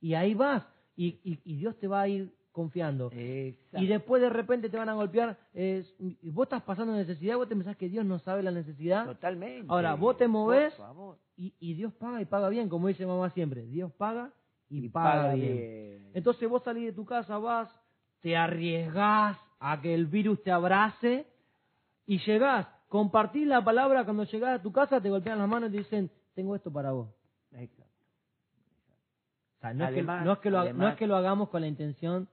[0.00, 0.64] Y ahí vas.
[0.96, 3.10] Y, y- y Dios te va a ir confiando.
[3.12, 3.78] Exacto.
[3.84, 5.36] Y después de repente te van a golpear.
[5.52, 5.84] eh,
[6.32, 9.04] vos estás pasando necesidad, vos te pensás que Dios no sabe la necesidad.
[9.06, 9.66] Totalmente.
[9.68, 10.72] Ahora, vos te movés
[11.36, 13.66] y, y Dios paga y paga bien, como dice mamá siempre.
[13.66, 14.32] Dios paga
[14.70, 15.56] y, Y paga, paga bien.
[15.58, 16.10] bien.
[16.14, 17.68] Entonces vos salís de tu casa, vas,
[18.20, 21.26] te arriesgás a que el virus te abrace
[22.06, 25.72] y llegás, compartís la palabra, cuando llegás a tu casa te golpean las manos y
[25.72, 27.08] te dicen, tengo esto para vos.
[27.52, 27.84] Exacto.
[29.66, 31.16] Sea, no, Además- es, que, no, es que lo, ha- no además- es que lo
[31.16, 32.28] hagamos con la intención,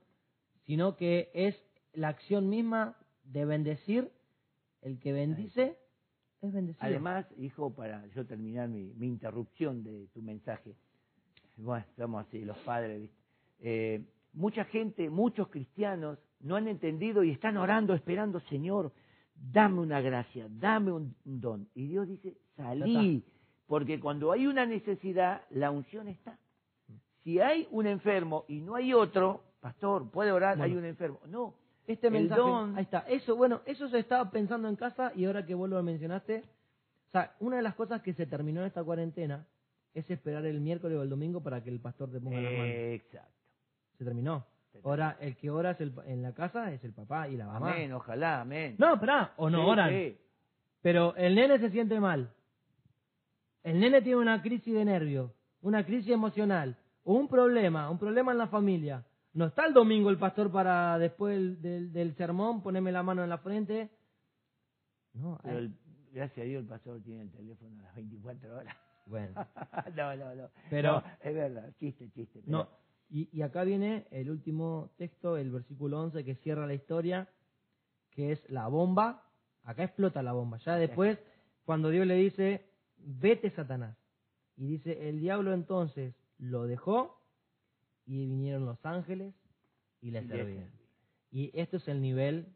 [0.65, 1.55] sino que es
[1.93, 4.11] la acción misma de bendecir.
[4.81, 5.77] El que bendice
[6.41, 6.85] es bendecido.
[6.85, 10.75] Además, hijo, para yo terminar mi, mi interrupción de tu mensaje,
[11.57, 13.17] bueno, estamos así, los padres, ¿viste?
[13.59, 14.03] Eh,
[14.33, 18.91] mucha gente, muchos cristianos no han entendido y están orando, esperando, Señor,
[19.35, 21.69] dame una gracia, dame un, un don.
[21.75, 23.23] Y Dios dice, salí,
[23.67, 26.37] porque cuando hay una necesidad, la unción está.
[27.23, 30.73] Si hay un enfermo y no hay otro, pastor, puede orar, Bueno.
[30.73, 31.19] hay un enfermo.
[31.27, 31.55] No,
[31.85, 32.99] Este El mensaje, don- ahí está.
[33.09, 36.43] Eso, bueno, eso se estaba pensando en casa y ahora que vos lo mencionaste,
[37.09, 39.45] o sea, una de las cosas que se terminó en esta cuarentena
[39.93, 42.63] es esperar el miércoles o el domingo para que el pastor te ponga la mano.
[42.63, 43.31] exacto.
[43.97, 44.45] Se terminó.
[44.83, 47.73] Ahora, el que ora es el, en la casa es el papá y la mamá.
[47.73, 48.75] Amén, ojalá, amén.
[48.79, 49.89] No, esperá, o no Sí, oran.
[49.91, 50.17] sí.
[50.81, 52.31] Pero el nene se siente mal.
[53.63, 58.37] El nene tiene una crisis de nervios, una crisis emocional, un problema, un problema en
[58.37, 59.05] la familia.
[59.33, 63.23] No está el domingo el pastor para después del, del- del sermón ponerme la mano
[63.23, 63.89] en la frente.
[65.13, 65.73] No, Pero hay- el-
[66.11, 68.75] gracias a Dios el pastor tiene el teléfono a las 24 horas.
[69.07, 69.33] bueno,
[69.95, 70.49] no, no, no.
[70.69, 72.41] Pero- No, es verdad, chiste, chiste.
[72.45, 72.67] pero- no.
[73.09, 77.27] Y, y acá viene el último texto, el versículo 11, que cierra la historia,
[78.11, 79.23] que es la bomba.
[79.63, 80.57] Acá explota la bomba.
[80.59, 81.19] Ya después,
[81.65, 82.65] cuando Dios le dice,
[82.97, 83.97] vete Satanás.
[84.57, 87.19] Y dice, el diablo entonces lo dejó
[88.05, 89.33] y vinieron los ángeles
[90.01, 90.69] y le servían.
[91.31, 92.47] Y esto es el nivel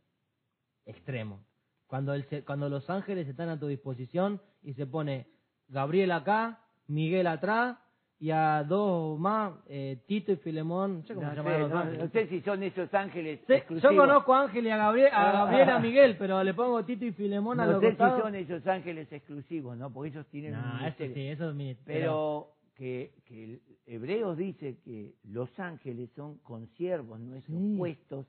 [0.85, 1.43] extremo.
[1.87, 5.27] Cuando, el, cuando los ángeles están a tu disposición y se pone
[5.69, 7.77] Gabriel acá, Miguel atrás
[8.19, 10.99] y a dos más, eh, Tito y Filemón.
[11.01, 13.93] No sé cómo no se sé, no- no sé si son esos ángeles Sí, exclusivos.
[13.95, 15.31] yo conozco a Ángel y a Gabriel, a Ah.
[15.45, 18.35] Gabriel a Miguel, pero le pongo Tito y Filemón a No los sé si son
[18.35, 19.91] esos ángeles exclusivos, ¿no?
[19.93, 21.13] Porque ellos tienen un No, eso ministerio.
[21.15, 27.19] sí, eso es mi- Pero que, que el- Hebreos dice que los ángeles son consiervos
[27.19, 27.75] nuestros Sí.
[27.77, 28.25] puestos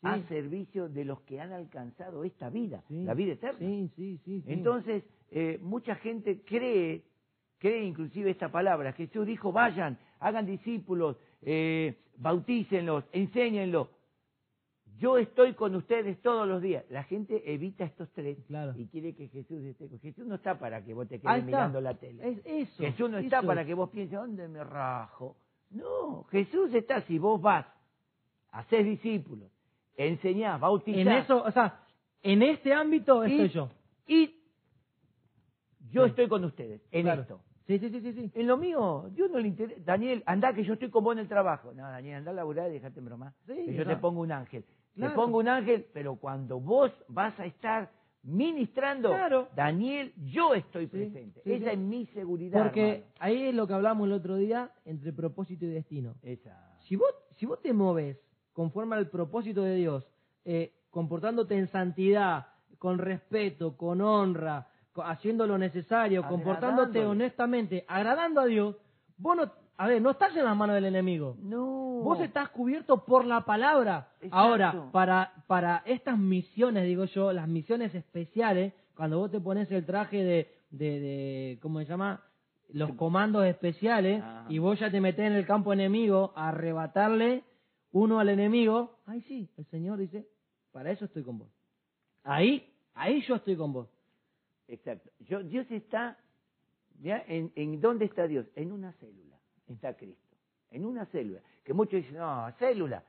[0.00, 0.08] Sí.
[0.08, 3.58] a servicio de los que han alcanzado esta vida, Sí, la vida eterna.
[3.60, 4.20] Sí.
[4.46, 7.02] Entonces, eh, mucha gente cree
[7.58, 8.92] cree inclusive esta palabra.
[8.92, 13.86] Jesús dijo, vayan, hagan discípulos, eh, bautícenlos, enséñenlos.
[15.02, 16.84] Yo estoy con ustedes todos los días.
[16.88, 18.72] La gente evita estos tres Claro.
[18.76, 21.80] y quiere que Jesús esté con Jesús no está para que vos te quedes mirando
[21.80, 22.28] la tele.
[22.28, 22.40] Es
[22.70, 22.82] eso.
[22.84, 25.36] Jesús no está para que vos pienses, ¿dónde me rajo?
[25.70, 27.66] No, Jesús está si vos vas,
[28.52, 29.50] haces discípulos,
[29.96, 31.00] enseñás, bautizás.
[31.00, 31.80] En eso, o sea,
[32.22, 33.70] en este ámbito Y- estoy yo.
[34.06, 34.36] Y
[35.90, 36.10] yo Sí.
[36.10, 37.22] estoy con ustedes en Claro.
[37.22, 37.40] esto.
[37.66, 38.30] Sí, sí, sí, sí.
[38.34, 39.80] En lo mío, Dios no le interesa.
[39.84, 41.72] Daniel, anda que yo estoy con vos en el trabajo.
[41.72, 43.34] No, Daniel, anda a laburar y dejate en broma.
[43.46, 44.64] Sí, que yo te pongo un ángel.
[44.94, 45.12] Claro.
[45.12, 47.90] Te pongo un ángel, pero cuando vos vas a estar
[48.24, 49.48] ministrando, Claro.
[49.56, 51.40] Daniel, yo estoy presente.
[51.44, 51.70] sí, Esa sí.
[51.72, 52.62] es mi seguridad.
[52.62, 53.12] Porque hermano.
[53.18, 56.14] ahí es lo que hablamos el otro día entre propósito y destino.
[56.22, 56.76] Esa.
[56.88, 58.18] Si vos, si vos te moves
[58.52, 60.06] conforme al propósito de Dios,
[60.44, 62.46] eh, comportándote en santidad,
[62.78, 64.68] con respeto, con honra,
[65.04, 68.76] haciendo lo necesario, comportándote honestamente, agradando a Dios,
[69.16, 69.52] vos no,
[69.82, 71.36] a ver, no estás en las manos del enemigo.
[71.42, 71.66] No.
[72.04, 74.10] Vos estás cubierto por la palabra.
[74.20, 74.36] Exacto.
[74.36, 79.84] Ahora, para, para estas misiones, digo yo, las misiones especiales, cuando vos te pones el
[79.84, 82.22] traje de, de, de ¿cómo se llama?
[82.72, 84.46] Los comandos especiales, Ah.
[84.48, 87.42] y vos ya te metés en el campo enemigo a arrebatarle
[87.90, 90.26] uno al enemigo, ahí sí, el Señor dice,
[90.70, 91.48] para eso estoy con vos.
[92.24, 93.88] Ahí, ahí yo estoy con vos.
[94.68, 95.10] Exacto.
[95.20, 96.16] Yo, Dios está,
[97.00, 97.22] ¿ya?
[97.26, 98.46] ¿En, ¿En dónde está Dios?
[98.54, 99.31] En una célula.
[99.68, 100.36] Está Cristo.
[100.70, 101.40] En una célula.
[101.64, 103.04] Que muchos dicen, no, célula.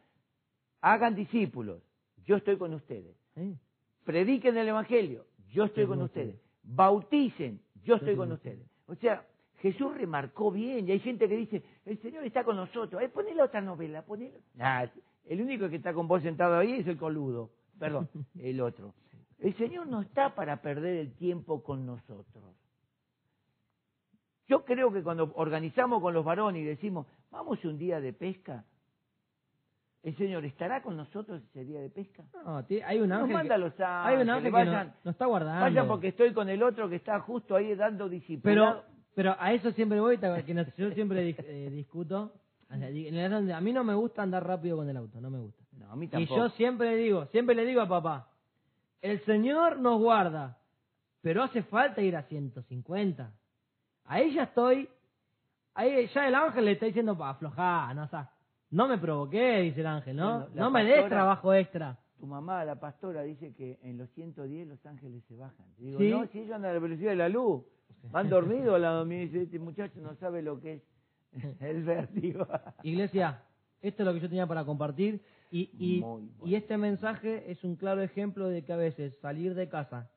[0.81, 1.81] Hagan discípulos.
[2.25, 3.15] Yo estoy con ustedes.
[3.35, 3.55] ¿eh?
[4.03, 5.25] Prediquen el Evangelio.
[5.51, 6.35] Yo estoy con ustedes.
[6.63, 7.61] Bauticen.
[7.83, 8.65] Yo estoy con ustedes.
[8.87, 9.25] O sea,
[9.59, 10.87] Jesús remarcó bien.
[10.87, 13.01] Y hay gente que dice, el Señor está con nosotros.
[13.01, 14.01] Eh, otra novela.
[14.03, 14.41] Ponele...
[14.55, 14.85] Nah,
[15.25, 17.49] el único que está con vos sentado ahí es el coludo.
[17.79, 18.93] Perdón, el otro.
[19.39, 22.43] El Señor no está para perder el tiempo con nosotros.
[24.47, 28.65] Yo creo que cuando organizamos con los varones y decimos, vamos un día de pesca,
[30.03, 32.23] el Señor estará con nosotros ese día de pesca.
[32.45, 34.87] No, hay un Nos ángel, manda que, a los hay un ángeles, ángel que vayan,
[34.87, 35.61] no, no está guardando.
[35.61, 38.83] vayan porque estoy con el otro que está justo ahí dando Pero, discipulado.
[39.15, 42.33] pero a eso siempre voy, que yo siempre eh, discuto.
[42.69, 42.75] A
[43.61, 45.63] mí no me gusta andar rápido con el auto, no me gusta.
[45.77, 46.35] no, a mí Y tampoco.
[46.37, 48.27] yo siempre le digo, siempre le digo a papá,
[49.01, 50.57] el Señor nos guarda,
[51.21, 53.31] pero hace falta ir a 150.
[54.05, 54.89] Ahí ya estoy,
[55.73, 58.29] ahí ya el ángel le está diciendo, aflojá, no, o sea,
[58.71, 60.39] no me provoqué, dice el ángel, ¿no?
[60.39, 61.97] Bueno, la no me des trabajo extra.
[62.19, 65.65] Tu mamá, la pastora, dice que en los 110 los ángeles se bajan.
[65.77, 66.09] Digo, ¿Sí?
[66.09, 67.63] no, si ellos andan a la velocidad de la luz,
[68.11, 69.23] van dormidos al lado mío.
[69.23, 70.81] Y dice, este muchacho no sabe lo que
[71.33, 72.47] es el vértigo.
[72.83, 73.41] Iglesia,
[73.81, 76.29] esto es lo que yo tenía para compartir y, y, bueno.
[76.43, 80.09] y este mensaje es un claro ejemplo de que a veces salir de casa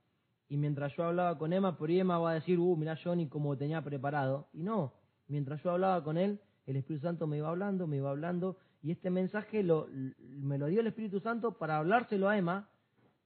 [0.49, 3.29] y mientras yo hablaba con Emma, por ahí Emma va a decir, uh, mirá Johnny
[3.29, 4.49] como tenía preparado.
[4.53, 4.93] Y no,
[5.29, 8.93] mientras yo hablaba con él, el Espíritu Santo me iba hablando, me iba hablando y
[8.93, 9.89] este mensaje lo,
[10.21, 12.69] me lo dio el Espíritu Santo para hablárselo a Emma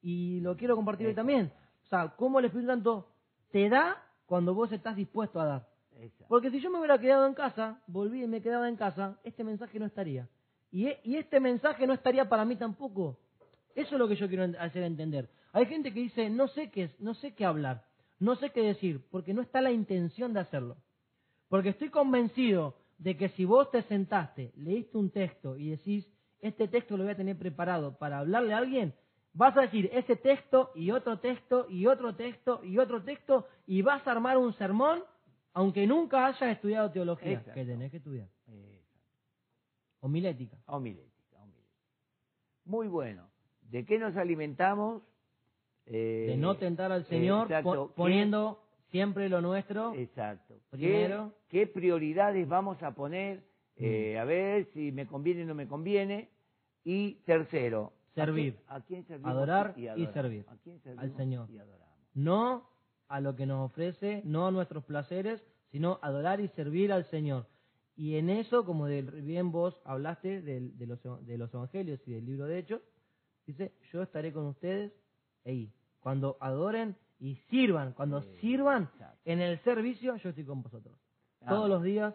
[0.01, 1.53] y lo quiero compartir hoy también.
[1.85, 3.09] O sea, cómo el Espíritu Santo
[3.51, 5.69] te da cuando vos estás dispuesto a dar.
[6.29, 9.45] Porque si yo me hubiera quedado en casa, volví y me quedaba en casa, este
[9.45, 10.29] mensaje no estaría.
[10.71, 13.19] Y, e- y este mensaje no estaría para mí tampoco.
[13.75, 15.29] Eso es lo que yo quiero hacer entender.
[15.53, 17.85] Hay gente que dice, no sé qué, es- no sé qué hablar,
[18.19, 20.77] no sé qué decir, porque no está la intención de hacerlo.
[21.49, 26.07] Porque estoy convencido de que si vos te sentaste, leíste un texto y decís,
[26.41, 28.95] este texto lo voy a tener preparado para hablarle a alguien,
[29.33, 33.83] vas a decir ese texto y otro texto y otro texto y otro texto y
[33.83, 35.03] vas a armar un sermón
[35.53, 37.55] aunque nunca hayas estudiado teología, Exacto.
[37.55, 38.97] que tenés que estudiar, homilética.
[40.01, 41.39] Homilética, homilética.
[42.65, 43.29] Muy bueno.
[43.63, 45.03] ¿De qué nos alimentamos?
[45.93, 47.71] Eh, De no tentar al Señor exacto.
[47.73, 49.93] po- ¿Qué- poniendo siempre lo nuestro.
[49.95, 50.55] Exacto.
[50.71, 51.33] ¿Qué, Primero.
[51.49, 53.39] qué prioridades vamos a poner?
[53.77, 53.85] Mm.
[53.85, 56.29] Eh, a ver si me conviene o no me conviene.
[56.85, 58.55] Y tercero, ¿a Servir.
[58.55, 61.49] quién- ¿A quién, servimos Adorar y servir ¿A quién al Señor.
[61.51, 61.59] y
[62.15, 62.69] no
[63.09, 67.47] a lo que nos ofrece, no a nuestros placeres, sino adorar y servir al Señor.
[67.97, 72.13] Y en eso, como de- bien vos hablaste del- de, los, de los evangelios y
[72.13, 72.81] del libro de Hechos,
[73.47, 74.93] dice, yo estaré con ustedes
[75.45, 75.71] ahí.
[76.01, 79.19] Cuando adoren y sirvan, cuando Sí, sirvan exacto.
[79.25, 80.97] en el servicio, yo estoy con vosotros.
[81.47, 82.15] Todos los días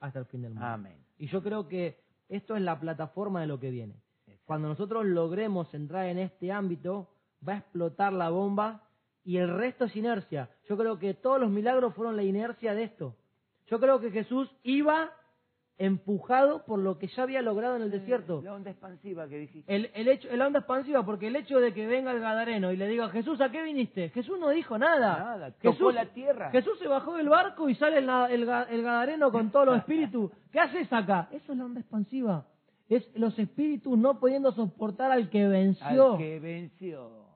[0.00, 0.66] hasta el fin del mundo.
[0.66, 0.96] Amén.
[1.18, 1.98] Y yo creo que
[2.28, 3.94] esto es la plataforma de lo que viene.
[4.26, 4.42] Exacto.
[4.46, 7.08] Cuando nosotros logremos entrar en este ámbito,
[7.46, 8.82] va a explotar la bomba
[9.24, 10.50] y el resto es inercia.
[10.68, 13.16] Yo creo que todos los milagros fueron la inercia de esto.
[13.66, 15.10] Yo creo que Jesús iba
[15.78, 18.40] empujado por lo que ya había logrado en el desierto.
[18.42, 19.74] La onda expansiva que dijiste.
[19.74, 22.76] El, el hecho, el onda expansiva, porque el hecho de que venga el Gadareno y
[22.76, 24.08] le diga, Jesús, ¿a qué viniste?
[24.10, 25.18] Jesús no dijo nada.
[25.18, 26.50] Nada, tocó Jesús, la tierra.
[26.50, 30.30] Jesús se bajó del barco y sale el, el el Gadareno con todos los espíritus.
[30.52, 31.28] ¿Qué haces acá?
[31.30, 32.46] Eso es la onda expansiva.
[32.88, 36.12] Es los espíritus no pudiendo soportar al que venció.
[36.12, 37.26] Al que venció.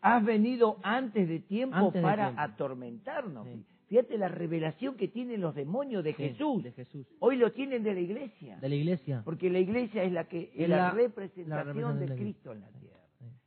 [0.00, 2.42] Has venido antes de tiempo Antes de para tiempo.
[2.42, 3.46] atormentarnos.
[3.46, 3.64] Sí.
[3.94, 6.64] Fíjate la revelación que tienen los demonios de Sí, Jesús.
[6.64, 7.06] De Jesús.
[7.20, 8.56] Hoy lo tienen de la iglesia.
[8.58, 9.22] De la iglesia.
[9.24, 12.60] Porque la iglesia es la que es la, la- representación la representación de Cristo en
[12.62, 12.98] la tierra.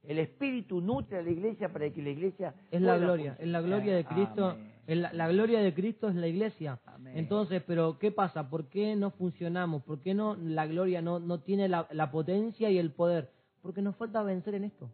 [0.04, 3.60] El Espíritu nutre a la iglesia para que la iglesia Es la gloria, es la
[3.60, 4.06] gloria de.
[4.06, 4.72] Cristo, Amén.
[4.88, 6.80] es la, la gloria de Cristo es la iglesia.
[6.86, 7.18] Amén.
[7.18, 8.50] Entonces, pero ¿qué pasa?
[8.50, 9.84] ¿Por qué no funcionamos?
[9.84, 13.32] ¿Por qué no la gloria no, no tiene la, la potencia y el poder?
[13.62, 14.90] Porque nos falta vencer en esto.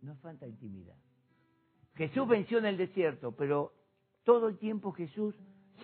[0.00, 0.94] Nos falta intimidad.
[1.96, 3.72] Jesús venció en el desierto, pero
[4.24, 5.34] todo el tiempo Jesús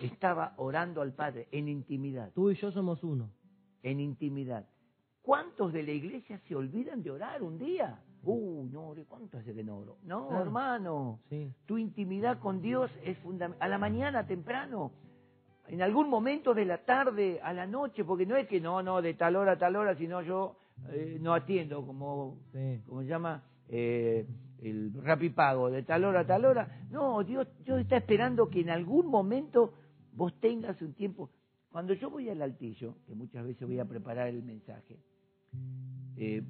[0.01, 3.29] estaba orando al Padre en intimidad, Tú y yo somos uno.
[3.83, 4.65] en intimidad.
[5.21, 7.99] ¿Cuántos de la iglesia se olvidan de orar un día?
[8.23, 9.97] Uh, no oré, ¿cuánto hace que no oro?
[10.03, 10.43] No, Claro.
[10.43, 11.53] hermano, Sí.
[11.65, 13.65] tu intimidad con Dios es fundamental.
[13.65, 14.91] A la mañana temprano,
[15.67, 19.01] en algún momento de la tarde, a la noche, porque no es que no, no,
[19.01, 20.55] de tal hora a tal hora, sino yo
[20.89, 22.81] eh, no atiendo, como Sí.
[22.87, 24.25] como se llama eh,
[24.61, 26.85] el rapipago, de tal hora a tal hora.
[26.89, 29.73] No, Dios, Dios está esperando que en algún momento
[30.13, 31.29] vos tengas un tiempo.
[31.71, 34.99] Cuando yo voy al altillo, que muchas veces voy a preparar el mensaje,
[36.17, 36.43] eh,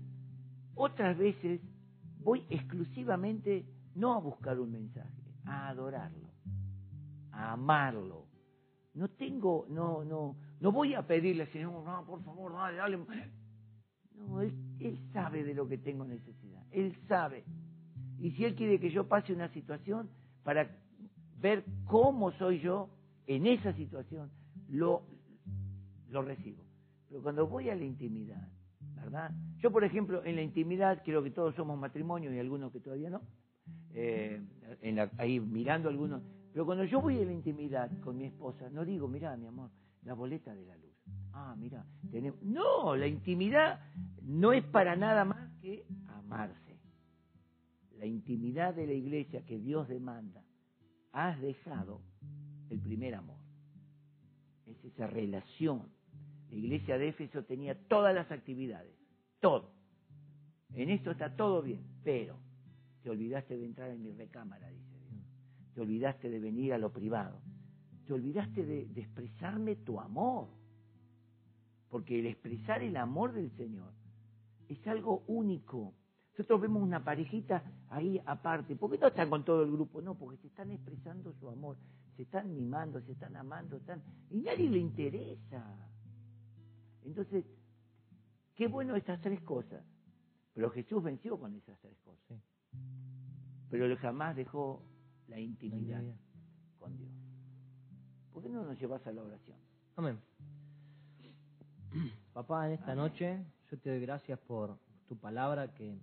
[0.76, 1.62] otras veces
[2.20, 6.30] voy exclusivamente no a buscar un mensaje, a adorarlo,
[7.32, 8.28] a amarlo.
[8.94, 12.98] No tengo, no, no, no voy a pedirle, Señor, no, por favor, dale, dale.
[14.16, 16.62] No, él, él sabe de lo que tengo necesidad.
[16.72, 17.44] Él sabe.
[18.20, 20.10] Y si Él quiere que yo pase una situación
[20.44, 20.70] para
[21.40, 22.90] ver cómo soy yo
[23.28, 24.30] en esa situación,
[24.70, 25.04] lo,
[26.10, 26.64] lo recibo.
[27.08, 28.48] Pero cuando voy a la intimidad,
[28.96, 29.32] ¿verdad?
[29.60, 33.10] Yo, por ejemplo, en la intimidad, creo que todos somos matrimonio y algunos que todavía
[33.10, 33.22] no,
[33.94, 34.42] eh,
[35.18, 39.08] ahí mirando algunos, pero cuando yo voy a la intimidad con mi esposa, no digo,
[39.08, 39.70] mira, mi amor,
[40.04, 40.90] la boleta de la luz.
[41.34, 42.42] Ah, mira, tenemos...
[42.44, 43.80] No, la intimidad
[44.24, 46.69] no es para nada más que amarse.
[48.00, 50.42] La intimidad de la iglesia que Dios demanda.
[51.12, 52.02] Has dejado
[52.70, 53.38] el primer amor.
[54.66, 55.90] Es esa relación.
[56.50, 58.96] La iglesia de Éfeso tenía todas las actividades,
[59.42, 59.72] todo.
[60.74, 62.38] En esto está todo bien, pero
[63.04, 65.24] te olvidaste de entrar en mi recámara, dice Dios.
[65.74, 67.42] Te olvidaste de venir a lo privado.
[68.06, 70.48] Te olvidaste de, de expresarme tu amor.
[71.90, 73.92] Porque el expresar el amor del Señor
[74.70, 75.94] es algo único.
[76.40, 78.74] Nosotros vemos una parejita ahí aparte.
[78.78, 80.02] ¿Por qué no están con todo el grupo?
[80.02, 81.76] No, porque se están expresando su amor.
[82.16, 83.76] Se están mimando, se están amando.
[83.76, 84.02] Están...
[84.30, 85.62] Y nadie le interesa.
[87.04, 87.44] Entonces,
[88.56, 89.84] qué bueno estas tres cosas.
[90.54, 92.42] Pero Jesús venció con esas tres cosas.
[92.72, 92.78] Sí.
[93.70, 94.82] Pero él jamás dejó
[95.28, 96.14] la intimidad La
[96.80, 97.12] con Dios.
[98.32, 99.58] ¿Por qué no nos llevas a la oración?
[99.98, 100.18] Amén.
[102.32, 102.98] Papá, en esta Amén.
[102.98, 104.78] noche yo te doy gracias por
[105.10, 106.00] tu palabra que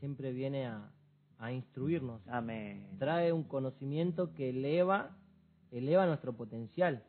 [0.00, 0.90] siempre viene a,
[1.38, 2.26] a instruirnos.
[2.28, 2.88] Amén.
[2.98, 5.16] Trae un conocimiento que eleva,
[5.70, 7.04] eleva nuestro potencial.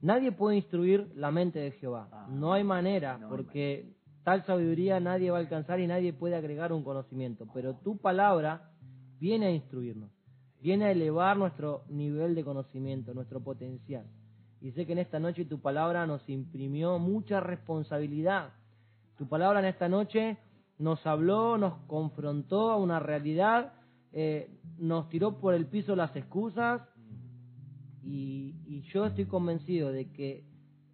[0.00, 2.08] Nadie puede instruir la mente de Jehová.
[2.10, 6.12] Ah, no hay manera, no hay porque tal sabiduría nadie va a alcanzar y nadie
[6.12, 7.46] puede agregar un conocimiento.
[7.54, 8.72] Pero tu palabra
[9.20, 10.10] viene a instruirnos,
[10.60, 14.04] viene a elevar nuestro nivel de conocimiento, nuestro potencial.
[14.60, 18.50] Y sé que en esta noche tu palabra nos imprimió mucha responsabilidad.
[19.16, 20.38] Tu palabra en esta noche
[20.82, 23.72] nos habló, nos confrontó a una realidad,
[24.12, 26.82] eh, nos tiró por el piso las excusas
[28.02, 30.44] y, y yo estoy convencido de que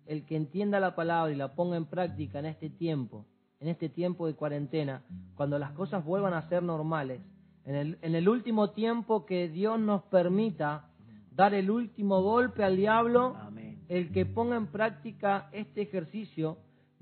[0.05, 3.27] el que entienda la palabra y la ponga en práctica en este tiempo,
[3.61, 5.03] en este tiempo de cuarentena,
[5.35, 7.23] cuando las cosas vuelvan a ser normales,
[7.65, 10.91] en el, en el último tiempo que Dios nos permita
[11.33, 13.85] dar el último golpe al diablo, Amén.
[13.89, 16.59] el que ponga en práctica este ejercicio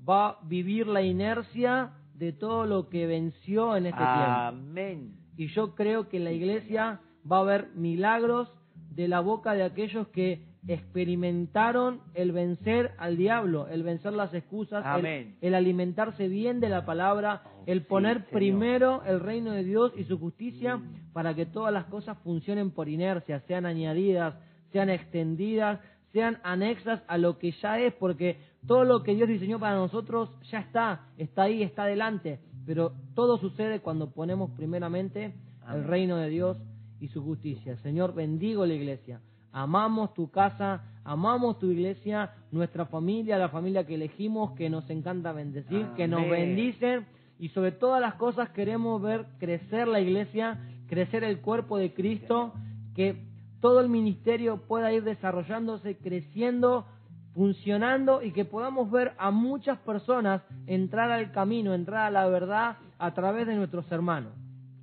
[0.07, 4.13] va a vivir la inercia de todo lo que venció en este tiempo.
[4.15, 5.15] Amén.
[5.37, 6.99] Y yo creo que en la iglesia
[7.29, 8.51] va a haber milagros
[8.89, 14.83] de la boca de aquellos que experimentaron el vencer al diablo, el vencer las excusas,
[14.97, 19.93] el, el alimentarse bien de la palabra, el sí, poner primero el reino de Dios
[19.95, 20.81] y su justicia
[21.13, 24.35] para que todas las cosas funcionen por inercia, sean añadidas,
[24.71, 25.79] sean extendidas,
[26.13, 30.29] sean anexas a lo que ya es, porque todo lo que Dios diseñó para nosotros
[30.51, 35.33] ya está, está ahí, está adelante, pero todo sucede cuando ponemos primeramente
[35.71, 36.57] el reino de Dios
[36.99, 37.77] y su justicia.
[37.77, 39.21] Señor, bendigo la iglesia.
[39.51, 45.31] amamos tu casa, amamos tu iglesia, nuestra familia, la familia que elegimos, que nos encanta
[45.31, 47.05] bendecir, que nos bendicen
[47.39, 52.53] y sobre todas las cosas queremos ver crecer la iglesia, crecer el cuerpo de Cristo,
[52.95, 53.26] que
[53.61, 56.85] todo el ministerio pueda ir desarrollándose, creciendo,
[57.33, 62.77] funcionando y que podamos ver a muchas personas entrar al camino, entrar a la verdad
[62.97, 64.33] a través de nuestros hermanos.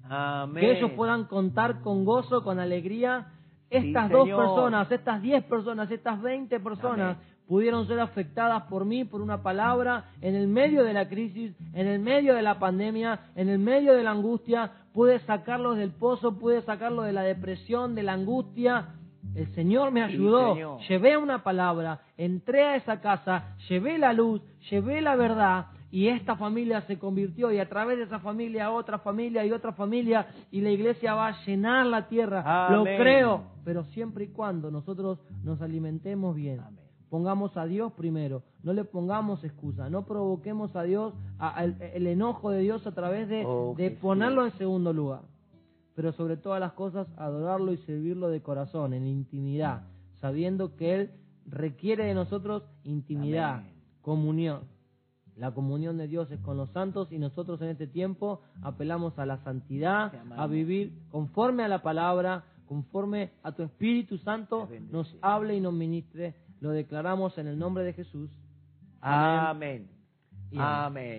[0.08, 0.60] Amén.
[0.62, 3.26] Que ellos puedan contar con gozo, con alegría.
[3.70, 7.33] Estas Sí, dos personas, estas diez personas, estas veinte personas Amén.
[7.46, 11.86] Pudieron ser afectadas por mí, por una palabra, en el medio de la crisis, en
[11.86, 14.70] el medio de la pandemia, en el medio de la angustia.
[14.92, 18.88] Pude sacarlos del pozo, pude sacarlos de la depresión, de la angustia.
[19.34, 20.54] El Señor me Sí, ayudó.
[20.54, 20.80] Señor.
[20.88, 24.40] Llevé una palabra, entré a esa casa, llevé la luz,
[24.70, 28.98] llevé la verdad y esta familia se convirtió y a través de esa familia otra
[28.98, 32.68] familia y otra familia y la iglesia va a llenar la tierra.
[32.70, 36.60] Lo creo, pero siempre y cuando nosotros nos alimentemos bien.
[36.60, 36.83] Amén.
[37.14, 42.50] Pongamos a Dios primero, no le pongamos excusa, no provoquemos a Dios, a- el enojo
[42.50, 45.20] de Dios a través de, Oh, de ponerlo en segundo lugar.
[45.94, 49.82] Pero sobre todas las cosas, adorarlo y servirlo de corazón, en intimidad,
[50.20, 51.10] sabiendo que Él
[51.46, 53.72] requiere de nosotros intimidad, Amén.
[54.02, 54.62] comunión.
[55.36, 59.24] La comunión de Dios es con los santos y nosotros en este tiempo apelamos a
[59.24, 65.54] la santidad, a vivir conforme a la palabra, conforme a tu Espíritu Santo nos hable
[65.54, 66.34] y nos ministre.
[66.64, 68.30] Lo declaramos en el nombre de Jesús.
[69.02, 69.86] Amén.
[70.56, 71.12] Amén.